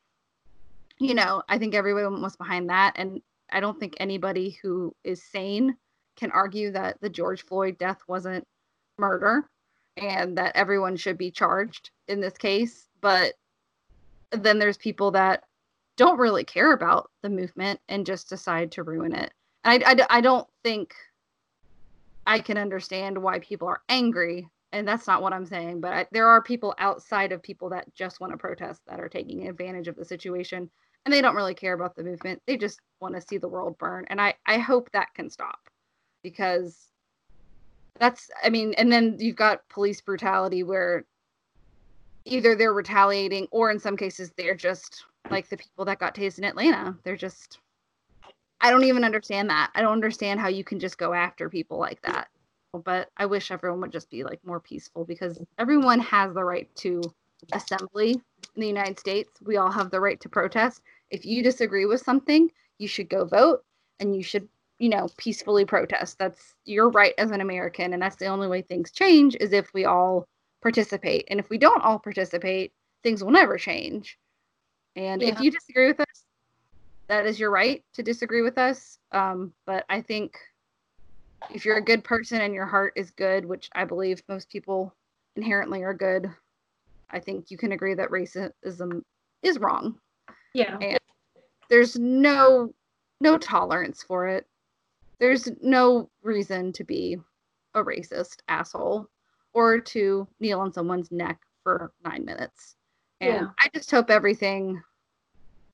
You 0.98 1.14
know, 1.14 1.42
I 1.48 1.56
think 1.58 1.74
everyone 1.74 2.20
was 2.20 2.36
behind 2.36 2.68
that. 2.68 2.92
And 2.96 3.22
I 3.50 3.60
don't 3.60 3.80
think 3.80 3.94
anybody 3.98 4.58
who 4.62 4.94
is 5.02 5.22
sane 5.22 5.74
can 6.16 6.30
argue 6.30 6.70
that 6.72 7.00
the 7.00 7.10
George 7.10 7.44
Floyd 7.44 7.78
death 7.78 8.00
wasn't 8.08 8.46
murder 8.98 9.48
and 9.96 10.36
that 10.38 10.56
everyone 10.56 10.96
should 10.96 11.18
be 11.18 11.30
charged 11.30 11.90
in 12.08 12.20
this 12.20 12.36
case. 12.36 12.88
But 13.00 13.34
then 14.30 14.58
there's 14.58 14.76
people 14.76 15.12
that 15.12 15.44
don't 15.96 16.18
really 16.18 16.44
care 16.44 16.72
about 16.72 17.10
the 17.22 17.30
movement 17.30 17.80
and 17.88 18.04
just 18.04 18.28
decide 18.28 18.72
to 18.72 18.82
ruin 18.82 19.14
it. 19.14 19.32
I, 19.64 19.80
I, 19.84 20.18
I 20.18 20.20
don't 20.20 20.46
think 20.62 20.94
I 22.26 22.38
can 22.38 22.58
understand 22.58 23.22
why 23.22 23.38
people 23.38 23.68
are 23.68 23.82
angry. 23.88 24.48
And 24.72 24.86
that's 24.86 25.06
not 25.06 25.22
what 25.22 25.32
I'm 25.32 25.46
saying. 25.46 25.80
But 25.80 25.92
I, 25.92 26.06
there 26.12 26.28
are 26.28 26.42
people 26.42 26.74
outside 26.78 27.32
of 27.32 27.42
people 27.42 27.70
that 27.70 27.92
just 27.94 28.20
want 28.20 28.32
to 28.32 28.36
protest 28.36 28.82
that 28.86 29.00
are 29.00 29.08
taking 29.08 29.48
advantage 29.48 29.88
of 29.88 29.96
the 29.96 30.04
situation. 30.04 30.68
And 31.04 31.12
they 31.12 31.22
don't 31.22 31.36
really 31.36 31.54
care 31.54 31.72
about 31.72 31.94
the 31.94 32.02
movement. 32.02 32.42
They 32.46 32.56
just 32.56 32.80
want 33.00 33.14
to 33.14 33.20
see 33.20 33.38
the 33.38 33.48
world 33.48 33.78
burn. 33.78 34.06
And 34.08 34.20
I, 34.20 34.34
I 34.44 34.58
hope 34.58 34.90
that 34.92 35.14
can 35.14 35.30
stop 35.30 35.60
because 36.22 36.88
that's 37.98 38.30
I 38.42 38.50
mean, 38.50 38.74
and 38.74 38.92
then 38.92 39.16
you've 39.18 39.36
got 39.36 39.68
police 39.68 40.00
brutality 40.00 40.62
where 40.62 41.04
either 42.24 42.54
they're 42.54 42.72
retaliating 42.72 43.46
or 43.50 43.70
in 43.70 43.78
some 43.78 43.96
cases 43.96 44.32
they're 44.36 44.54
just 44.54 45.04
like 45.30 45.48
the 45.48 45.56
people 45.56 45.84
that 45.84 45.98
got 45.98 46.14
tased 46.14 46.38
in 46.38 46.44
Atlanta. 46.44 46.96
They're 47.04 47.16
just 47.16 47.58
I 48.60 48.70
don't 48.70 48.84
even 48.84 49.04
understand 49.04 49.50
that. 49.50 49.70
I 49.74 49.82
don't 49.82 49.92
understand 49.92 50.40
how 50.40 50.48
you 50.48 50.64
can 50.64 50.80
just 50.80 50.98
go 50.98 51.12
after 51.12 51.48
people 51.48 51.78
like 51.78 52.00
that. 52.02 52.28
But 52.84 53.10
I 53.16 53.26
wish 53.26 53.50
everyone 53.50 53.80
would 53.80 53.92
just 53.92 54.10
be 54.10 54.24
like 54.24 54.40
more 54.44 54.60
peaceful 54.60 55.04
because 55.04 55.40
everyone 55.58 56.00
has 56.00 56.34
the 56.34 56.44
right 56.44 56.74
to 56.76 57.02
assembly 57.52 58.12
in 58.12 58.60
the 58.60 58.66
United 58.66 58.98
States. 58.98 59.30
We 59.42 59.56
all 59.56 59.70
have 59.70 59.90
the 59.90 60.00
right 60.00 60.20
to 60.20 60.28
protest. 60.28 60.82
If 61.10 61.24
you 61.24 61.42
disagree 61.42 61.86
with 61.86 62.00
something, 62.02 62.50
you 62.78 62.88
should 62.88 63.08
go 63.08 63.24
vote 63.24 63.64
and 64.00 64.14
you 64.14 64.22
should, 64.22 64.48
you 64.78 64.88
know, 64.88 65.08
peacefully 65.16 65.64
protest. 65.64 66.18
That's 66.18 66.54
your 66.64 66.90
right 66.90 67.14
as 67.18 67.30
an 67.30 67.40
American. 67.40 67.92
And 67.92 68.02
that's 68.02 68.16
the 68.16 68.26
only 68.26 68.48
way 68.48 68.62
things 68.62 68.90
change 68.90 69.36
is 69.40 69.52
if 69.52 69.72
we 69.72 69.84
all 69.84 70.26
participate. 70.62 71.26
And 71.30 71.40
if 71.40 71.48
we 71.48 71.58
don't 71.58 71.82
all 71.82 71.98
participate, 71.98 72.72
things 73.02 73.22
will 73.22 73.30
never 73.30 73.56
change. 73.56 74.18
And 74.94 75.22
yeah. 75.22 75.28
if 75.28 75.40
you 75.40 75.50
disagree 75.50 75.86
with 75.86 76.00
us, 76.00 76.24
that 77.08 77.26
is 77.26 77.38
your 77.38 77.50
right 77.50 77.84
to 77.94 78.02
disagree 78.02 78.42
with 78.42 78.58
us. 78.58 78.98
Um, 79.12 79.52
but 79.64 79.84
I 79.88 80.00
think 80.00 80.38
if 81.54 81.64
you're 81.64 81.76
a 81.76 81.84
good 81.84 82.02
person 82.02 82.40
and 82.40 82.52
your 82.52 82.66
heart 82.66 82.94
is 82.96 83.10
good, 83.10 83.44
which 83.44 83.70
I 83.74 83.84
believe 83.84 84.22
most 84.28 84.48
people 84.48 84.94
inherently 85.36 85.82
are 85.82 85.94
good, 85.94 86.30
I 87.10 87.20
think 87.20 87.50
you 87.50 87.56
can 87.56 87.72
agree 87.72 87.94
that 87.94 88.10
racism 88.10 89.02
is 89.42 89.58
wrong. 89.58 89.98
Yeah. 90.54 90.76
And 90.80 90.98
there's 91.68 91.96
no 91.96 92.72
no 93.20 93.38
tolerance 93.38 94.02
for 94.02 94.28
it. 94.28 94.46
There's 95.18 95.48
no 95.62 96.10
reason 96.22 96.72
to 96.72 96.84
be 96.84 97.18
a 97.74 97.82
racist 97.82 98.38
asshole 98.48 99.08
or 99.52 99.78
to 99.80 100.28
kneel 100.40 100.60
on 100.60 100.72
someone's 100.72 101.10
neck 101.10 101.40
for 101.62 101.92
nine 102.04 102.24
minutes. 102.24 102.76
And 103.20 103.46
yeah. 103.46 103.46
I 103.58 103.68
just 103.74 103.90
hope 103.90 104.10
everything 104.10 104.82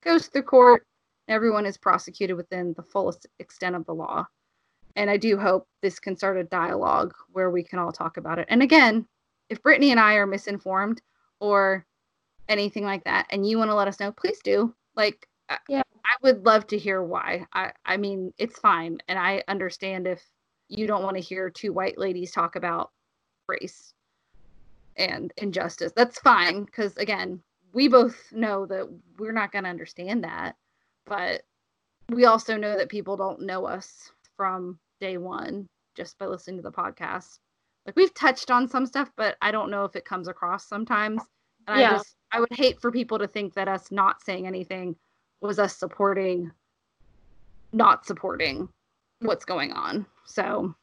goes 0.02 0.26
through 0.28 0.42
court. 0.42 0.87
Everyone 1.28 1.66
is 1.66 1.76
prosecuted 1.76 2.37
within 2.37 2.74
the 2.74 2.83
fullest 2.83 3.26
extent 3.38 3.76
of 3.76 3.87
the 3.87 3.94
law. 3.94 4.26
And 4.96 5.11
I 5.11 5.16
do 5.16 5.38
hope 5.38 5.66
this 5.81 5.98
can 5.98 6.16
start 6.16 6.37
a 6.37 6.44
dialogue 6.44 7.14
where 7.33 7.50
we 7.50 7.62
can 7.62 7.78
all 7.78 7.92
talk 7.92 8.16
about 8.16 8.38
it. 8.38 8.46
And 8.50 8.62
again, 8.62 9.07
if 9.48 9.62
Brittany 9.62 9.90
and 9.90 10.00
I 10.00 10.14
are 10.14 10.26
misinformed 10.26 11.00
or 11.40 11.87
anything 12.48 12.85
like 12.85 13.05
that, 13.05 13.26
and 13.31 13.48
you 13.48 13.59
want 13.59 13.70
to 13.70 13.74
let 13.74 13.88
us 13.88 14.00
know, 14.00 14.12
please 14.12 14.40
do. 14.44 14.74
Like, 14.94 15.26
uh, 15.48 15.57
yeah, 15.68 15.83
I 16.04 16.14
would 16.22 16.44
love 16.44 16.66
to 16.68 16.78
hear 16.78 17.02
why. 17.02 17.46
I, 17.52 17.72
I 17.84 17.96
mean, 17.96 18.32
it's 18.38 18.58
fine. 18.58 18.98
And 19.08 19.18
I 19.18 19.42
understand 19.48 20.06
if 20.06 20.22
you 20.68 20.86
don't 20.86 21.02
want 21.02 21.16
to 21.16 21.22
hear 21.22 21.50
two 21.50 21.72
white 21.72 21.98
ladies 21.98 22.32
talk 22.32 22.56
about 22.56 22.90
race 23.48 23.94
and 24.96 25.32
injustice. 25.36 25.92
That's 25.94 26.18
fine. 26.18 26.64
Because 26.64 26.96
again, 26.96 27.40
we 27.72 27.88
both 27.88 28.32
know 28.32 28.66
that 28.66 28.88
we're 29.18 29.32
not 29.32 29.52
going 29.52 29.64
to 29.64 29.70
understand 29.70 30.24
that. 30.24 30.56
But 31.06 31.42
we 32.08 32.24
also 32.24 32.56
know 32.56 32.76
that 32.76 32.88
people 32.88 33.16
don't 33.16 33.42
know 33.42 33.66
us 33.66 34.10
from 34.36 34.78
day 35.00 35.18
one 35.18 35.68
just 35.94 36.18
by 36.18 36.26
listening 36.26 36.56
to 36.56 36.62
the 36.62 36.72
podcast. 36.72 37.38
Like 37.86 37.96
we've 37.96 38.14
touched 38.14 38.50
on 38.50 38.68
some 38.68 38.86
stuff, 38.86 39.10
but 39.16 39.36
I 39.42 39.50
don't 39.50 39.70
know 39.70 39.84
if 39.84 39.96
it 39.96 40.04
comes 40.04 40.28
across 40.28 40.68
sometimes. 40.68 41.22
And 41.66 41.80
yeah. 41.80 41.90
I 41.90 41.92
just 41.92 42.16
I 42.32 42.40
would 42.40 42.52
hate 42.52 42.80
for 42.80 42.90
people 42.90 43.18
to 43.18 43.26
think 43.26 43.54
that 43.54 43.68
us 43.68 43.90
not 43.90 44.22
saying 44.22 44.46
anything 44.46 44.96
was 45.42 45.59
us 45.59 45.76
supporting 45.76 46.50
not 47.72 48.07
supporting 48.07 48.68
what's 49.20 49.44
going 49.44 49.72
on. 49.72 50.07
So 50.24 50.74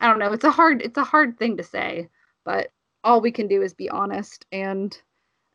I 0.00 0.08
don't 0.08 0.18
know. 0.18 0.32
It's 0.32 0.44
a 0.44 0.50
hard 0.50 0.82
it's 0.82 0.98
a 0.98 1.04
hard 1.04 1.38
thing 1.38 1.56
to 1.56 1.62
say, 1.62 2.08
but 2.44 2.72
all 3.04 3.20
we 3.20 3.30
can 3.30 3.48
do 3.48 3.62
is 3.62 3.74
be 3.74 3.88
honest 3.88 4.46
and 4.52 5.00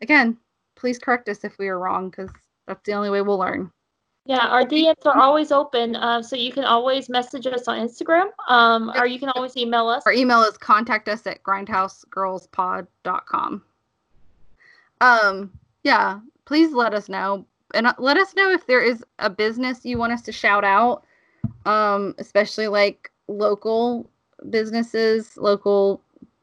again, 0.01 0.37
please 0.75 0.99
correct 0.99 1.29
us 1.29 1.43
if 1.43 1.57
we 1.57 1.67
are 1.67 1.79
wrong 1.79 2.09
because 2.09 2.31
that's 2.67 2.83
the 2.85 2.93
only 2.93 3.09
way 3.09 3.21
we'll 3.21 3.37
learn. 3.37 3.71
Yeah, 4.25 4.47
our 4.47 4.63
DMs 4.63 5.05
are 5.05 5.17
always 5.17 5.51
open, 5.51 5.95
uh, 5.95 6.21
so 6.21 6.35
you 6.35 6.51
can 6.51 6.63
always 6.63 7.09
message 7.09 7.47
us 7.47 7.67
on 7.67 7.79
Instagram, 7.79 8.27
um, 8.47 8.91
or 8.95 9.07
you 9.07 9.19
can 9.19 9.29
always 9.29 9.57
email 9.57 9.87
us. 9.87 10.03
Our 10.05 10.13
email 10.13 10.43
is 10.43 10.59
contact 10.59 11.09
us 11.09 11.25
at 11.25 11.41
grindhousegirlspod.com. 11.41 13.63
Um, 15.01 15.51
yeah, 15.83 16.19
please 16.45 16.71
let 16.71 16.93
us 16.93 17.09
know, 17.09 17.47
and 17.73 17.87
uh, 17.87 17.93
let 17.97 18.17
us 18.17 18.35
know 18.35 18.51
if 18.51 18.67
there 18.67 18.81
is 18.81 19.03
a 19.19 19.29
business 19.29 19.85
you 19.85 19.97
want 19.97 20.13
us 20.13 20.21
to 20.23 20.31
shout 20.31 20.63
out, 20.63 21.03
um, 21.65 22.15
especially 22.17 22.67
like 22.67 23.11
local 23.27 24.09
businesses, 24.49 25.37
local 25.37 26.01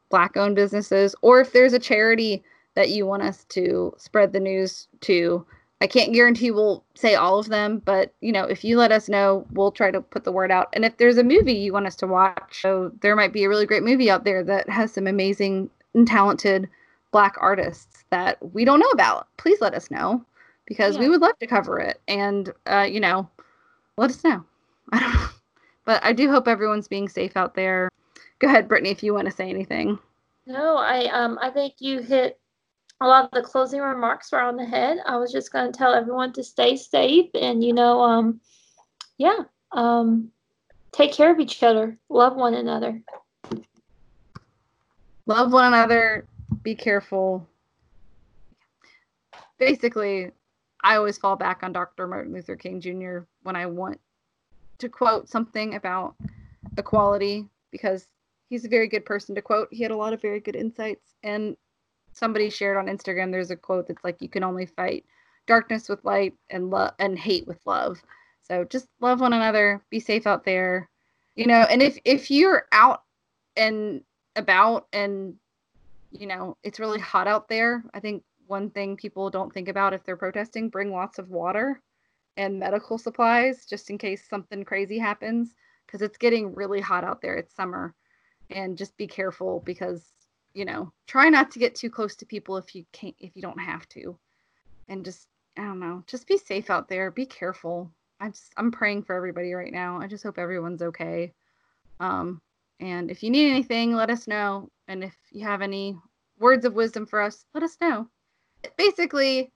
black-owned 0.09 0.55
businesses, 0.55 1.15
or 1.21 1.39
if 1.39 1.51
there's 1.53 1.73
a 1.73 1.79
charity 1.79 2.43
that 2.75 2.89
you 2.89 3.05
want 3.05 3.23
us 3.23 3.43
to 3.45 3.93
spread 3.97 4.33
the 4.33 4.39
news 4.39 4.87
to 5.01 5.45
I 5.81 5.87
can't 5.87 6.13
guarantee 6.13 6.51
we'll 6.51 6.83
say 6.95 7.15
all 7.15 7.39
of 7.39 7.47
them, 7.47 7.81
but 7.85 8.13
you 8.19 8.33
know, 8.33 8.43
if 8.43 8.65
you 8.65 8.77
let 8.77 8.91
us 8.91 9.07
know, 9.07 9.45
we'll 9.53 9.71
try 9.71 9.91
to 9.91 10.01
put 10.01 10.25
the 10.25 10.31
word 10.31 10.51
out. 10.51 10.67
And 10.73 10.83
if 10.83 10.97
there's 10.97 11.17
a 11.17 11.23
movie 11.23 11.53
you 11.53 11.71
want 11.71 11.87
us 11.87 11.95
to 11.97 12.07
watch, 12.07 12.61
so 12.61 12.91
there 13.01 13.15
might 13.15 13.31
be 13.31 13.45
a 13.45 13.49
really 13.49 13.65
great 13.65 13.83
movie 13.83 14.11
out 14.11 14.25
there 14.25 14.43
that 14.43 14.67
has 14.69 14.91
some 14.91 15.07
amazing 15.07 15.69
and 15.93 16.05
talented 16.05 16.67
black 17.11 17.35
artists 17.39 18.03
that 18.09 18.37
we 18.53 18.65
don't 18.65 18.79
know 18.79 18.89
about. 18.89 19.27
Please 19.37 19.61
let 19.61 19.73
us 19.73 19.89
know 19.89 20.23
because 20.69 20.95
yeah. 20.95 21.01
we 21.01 21.09
would 21.09 21.19
love 21.19 21.37
to 21.39 21.47
cover 21.47 21.79
it. 21.79 21.99
And 22.07 22.53
uh, 22.65 22.87
you 22.89 23.01
know, 23.01 23.29
let 23.97 24.11
us 24.11 24.23
know. 24.23 24.45
I 24.93 24.99
don't 25.01 25.13
know. 25.13 25.27
But 25.83 26.05
I 26.05 26.13
do 26.13 26.31
hope 26.31 26.47
everyone's 26.47 26.87
being 26.87 27.09
safe 27.09 27.35
out 27.35 27.55
there. 27.55 27.89
Go 28.39 28.47
ahead, 28.47 28.69
Brittany, 28.69 28.91
if 28.91 29.03
you 29.03 29.13
want 29.13 29.25
to 29.25 29.33
say 29.33 29.49
anything. 29.49 29.99
No, 30.45 30.77
I 30.77 31.05
um 31.05 31.37
I 31.41 31.49
think 31.49 31.75
you 31.79 31.99
hit 31.99 32.39
a 33.01 33.07
lot 33.07 33.25
of 33.25 33.31
the 33.31 33.41
closing 33.41 33.81
remarks 33.81 34.31
were 34.31 34.41
on 34.41 34.55
the 34.55 34.65
head. 34.65 34.97
I 35.05 35.17
was 35.17 35.31
just 35.31 35.51
going 35.51 35.71
to 35.71 35.77
tell 35.77 35.93
everyone 35.93 36.33
to 36.33 36.43
stay 36.43 36.75
safe 36.75 37.29
and, 37.33 37.63
you 37.63 37.73
know, 37.73 38.01
um, 38.01 38.41
yeah, 39.17 39.37
um, 39.71 40.31
take 40.91 41.13
care 41.13 41.31
of 41.31 41.39
each 41.39 41.63
other, 41.63 41.97
love 42.09 42.35
one 42.35 42.55
another. 42.55 43.01
Love 45.25 45.53
one 45.53 45.65
another, 45.65 46.25
be 46.61 46.75
careful. 46.75 47.47
Basically, 49.59 50.31
I 50.81 50.95
always 50.95 51.17
fall 51.17 51.35
back 51.35 51.63
on 51.63 51.73
Dr. 51.73 52.07
Martin 52.07 52.33
Luther 52.33 52.55
King 52.55 52.79
Jr. 52.79 53.19
when 53.43 53.55
I 53.55 53.65
want 53.65 53.99
to 54.79 54.89
quote 54.89 55.29
something 55.29 55.75
about 55.75 56.15
equality 56.77 57.45
because 57.71 58.07
he's 58.49 58.65
a 58.65 58.69
very 58.69 58.87
good 58.87 59.05
person 59.05 59.35
to 59.35 59.41
quote. 59.41 59.67
He 59.71 59.83
had 59.83 59.91
a 59.91 59.97
lot 59.97 60.13
of 60.13 60.21
very 60.21 60.39
good 60.39 60.55
insights. 60.55 61.15
And 61.23 61.57
somebody 62.13 62.49
shared 62.49 62.77
on 62.77 62.87
Instagram 62.87 63.31
there's 63.31 63.51
a 63.51 63.55
quote 63.55 63.87
that's 63.87 64.03
like 64.03 64.21
you 64.21 64.29
can 64.29 64.43
only 64.43 64.65
fight 64.65 65.05
darkness 65.47 65.89
with 65.89 66.03
light 66.05 66.33
and 66.49 66.69
love 66.69 66.93
and 66.99 67.17
hate 67.17 67.47
with 67.47 67.59
love. 67.65 68.01
So 68.43 68.63
just 68.63 68.87
love 68.99 69.21
one 69.21 69.33
another, 69.33 69.81
be 69.89 69.99
safe 69.99 70.25
out 70.25 70.45
there. 70.45 70.89
You 71.35 71.45
know, 71.47 71.65
and 71.69 71.81
if 71.81 71.97
if 72.03 72.31
you're 72.31 72.65
out 72.71 73.03
and 73.55 74.01
about 74.35 74.87
and 74.91 75.35
you 76.11 76.25
know, 76.25 76.57
it's 76.63 76.79
really 76.79 76.99
hot 76.99 77.27
out 77.27 77.47
there, 77.49 77.83
I 77.93 77.99
think 77.99 78.23
one 78.49 78.69
thing 78.69 78.97
people 78.97 79.29
don't 79.29 79.53
think 79.53 79.67
about 79.67 79.93
if 79.93 80.03
they're 80.03 80.17
protesting, 80.17 80.69
bring 80.69 80.91
lots 80.91 81.19
of 81.19 81.29
water 81.29 81.81
and 82.37 82.59
medical 82.59 82.97
supplies 82.97 83.65
just 83.65 83.89
in 83.89 83.97
case 83.97 84.27
something 84.29 84.63
crazy 84.63 84.97
happens 84.97 85.53
because 85.85 86.01
it's 86.01 86.17
getting 86.17 86.53
really 86.55 86.81
hot 86.81 87.03
out 87.03 87.21
there. 87.21 87.35
It's 87.35 87.55
summer. 87.55 87.93
And 88.49 88.77
just 88.77 88.97
be 88.97 89.07
careful 89.07 89.61
because 89.65 90.11
you 90.53 90.65
know, 90.65 90.91
try 91.07 91.29
not 91.29 91.51
to 91.51 91.59
get 91.59 91.75
too 91.75 91.89
close 91.89 92.15
to 92.15 92.25
people 92.25 92.57
if 92.57 92.75
you 92.75 92.83
can't 92.91 93.15
if 93.19 93.35
you 93.35 93.41
don't 93.41 93.59
have 93.59 93.87
to. 93.89 94.17
And 94.87 95.05
just 95.05 95.27
I 95.57 95.61
don't 95.61 95.79
know, 95.79 96.03
just 96.07 96.27
be 96.27 96.37
safe 96.37 96.69
out 96.69 96.87
there. 96.87 97.11
Be 97.11 97.25
careful. 97.25 97.91
I'm 98.19 98.31
just, 98.31 98.51
I'm 98.57 98.71
praying 98.71 99.03
for 99.03 99.15
everybody 99.15 99.53
right 99.53 99.71
now. 99.71 99.99
I 99.99 100.07
just 100.07 100.23
hope 100.23 100.37
everyone's 100.37 100.81
okay. 100.81 101.33
Um 101.99 102.41
and 102.79 103.11
if 103.11 103.23
you 103.23 103.29
need 103.29 103.51
anything, 103.51 103.93
let 103.93 104.09
us 104.09 104.27
know. 104.27 104.69
And 104.87 105.03
if 105.03 105.15
you 105.31 105.45
have 105.45 105.61
any 105.61 105.97
words 106.39 106.65
of 106.65 106.73
wisdom 106.73 107.05
for 107.05 107.21
us, 107.21 107.45
let 107.53 107.63
us 107.63 107.77
know. 107.81 108.07
Basically, 108.77 109.51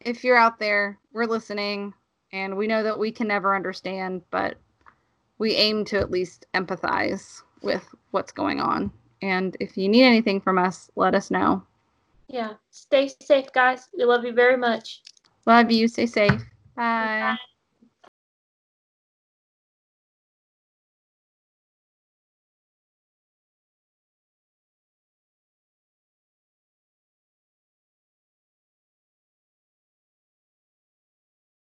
if 0.00 0.24
you're 0.24 0.36
out 0.36 0.58
there, 0.58 0.98
we're 1.12 1.26
listening 1.26 1.94
and 2.32 2.56
we 2.56 2.66
know 2.66 2.82
that 2.82 2.98
we 2.98 3.10
can 3.10 3.28
never 3.28 3.54
understand, 3.54 4.22
but 4.30 4.56
we 5.38 5.54
aim 5.54 5.84
to 5.86 5.98
at 5.98 6.10
least 6.10 6.46
empathize 6.54 7.42
with 7.62 7.86
what's 8.10 8.32
going 8.32 8.60
on. 8.60 8.92
And 9.22 9.56
if 9.60 9.76
you 9.76 9.88
need 9.88 10.04
anything 10.04 10.40
from 10.40 10.58
us, 10.58 10.90
let 10.96 11.14
us 11.14 11.30
know. 11.30 11.62
Yeah. 12.28 12.54
Stay 12.70 13.10
safe, 13.20 13.52
guys. 13.52 13.88
We 13.96 14.04
love 14.04 14.24
you 14.24 14.32
very 14.32 14.56
much. 14.56 15.02
Love 15.46 15.70
you. 15.70 15.88
Stay 15.88 16.06
safe. 16.06 16.44
Bye. 16.76 17.36
Bye. 17.36 17.36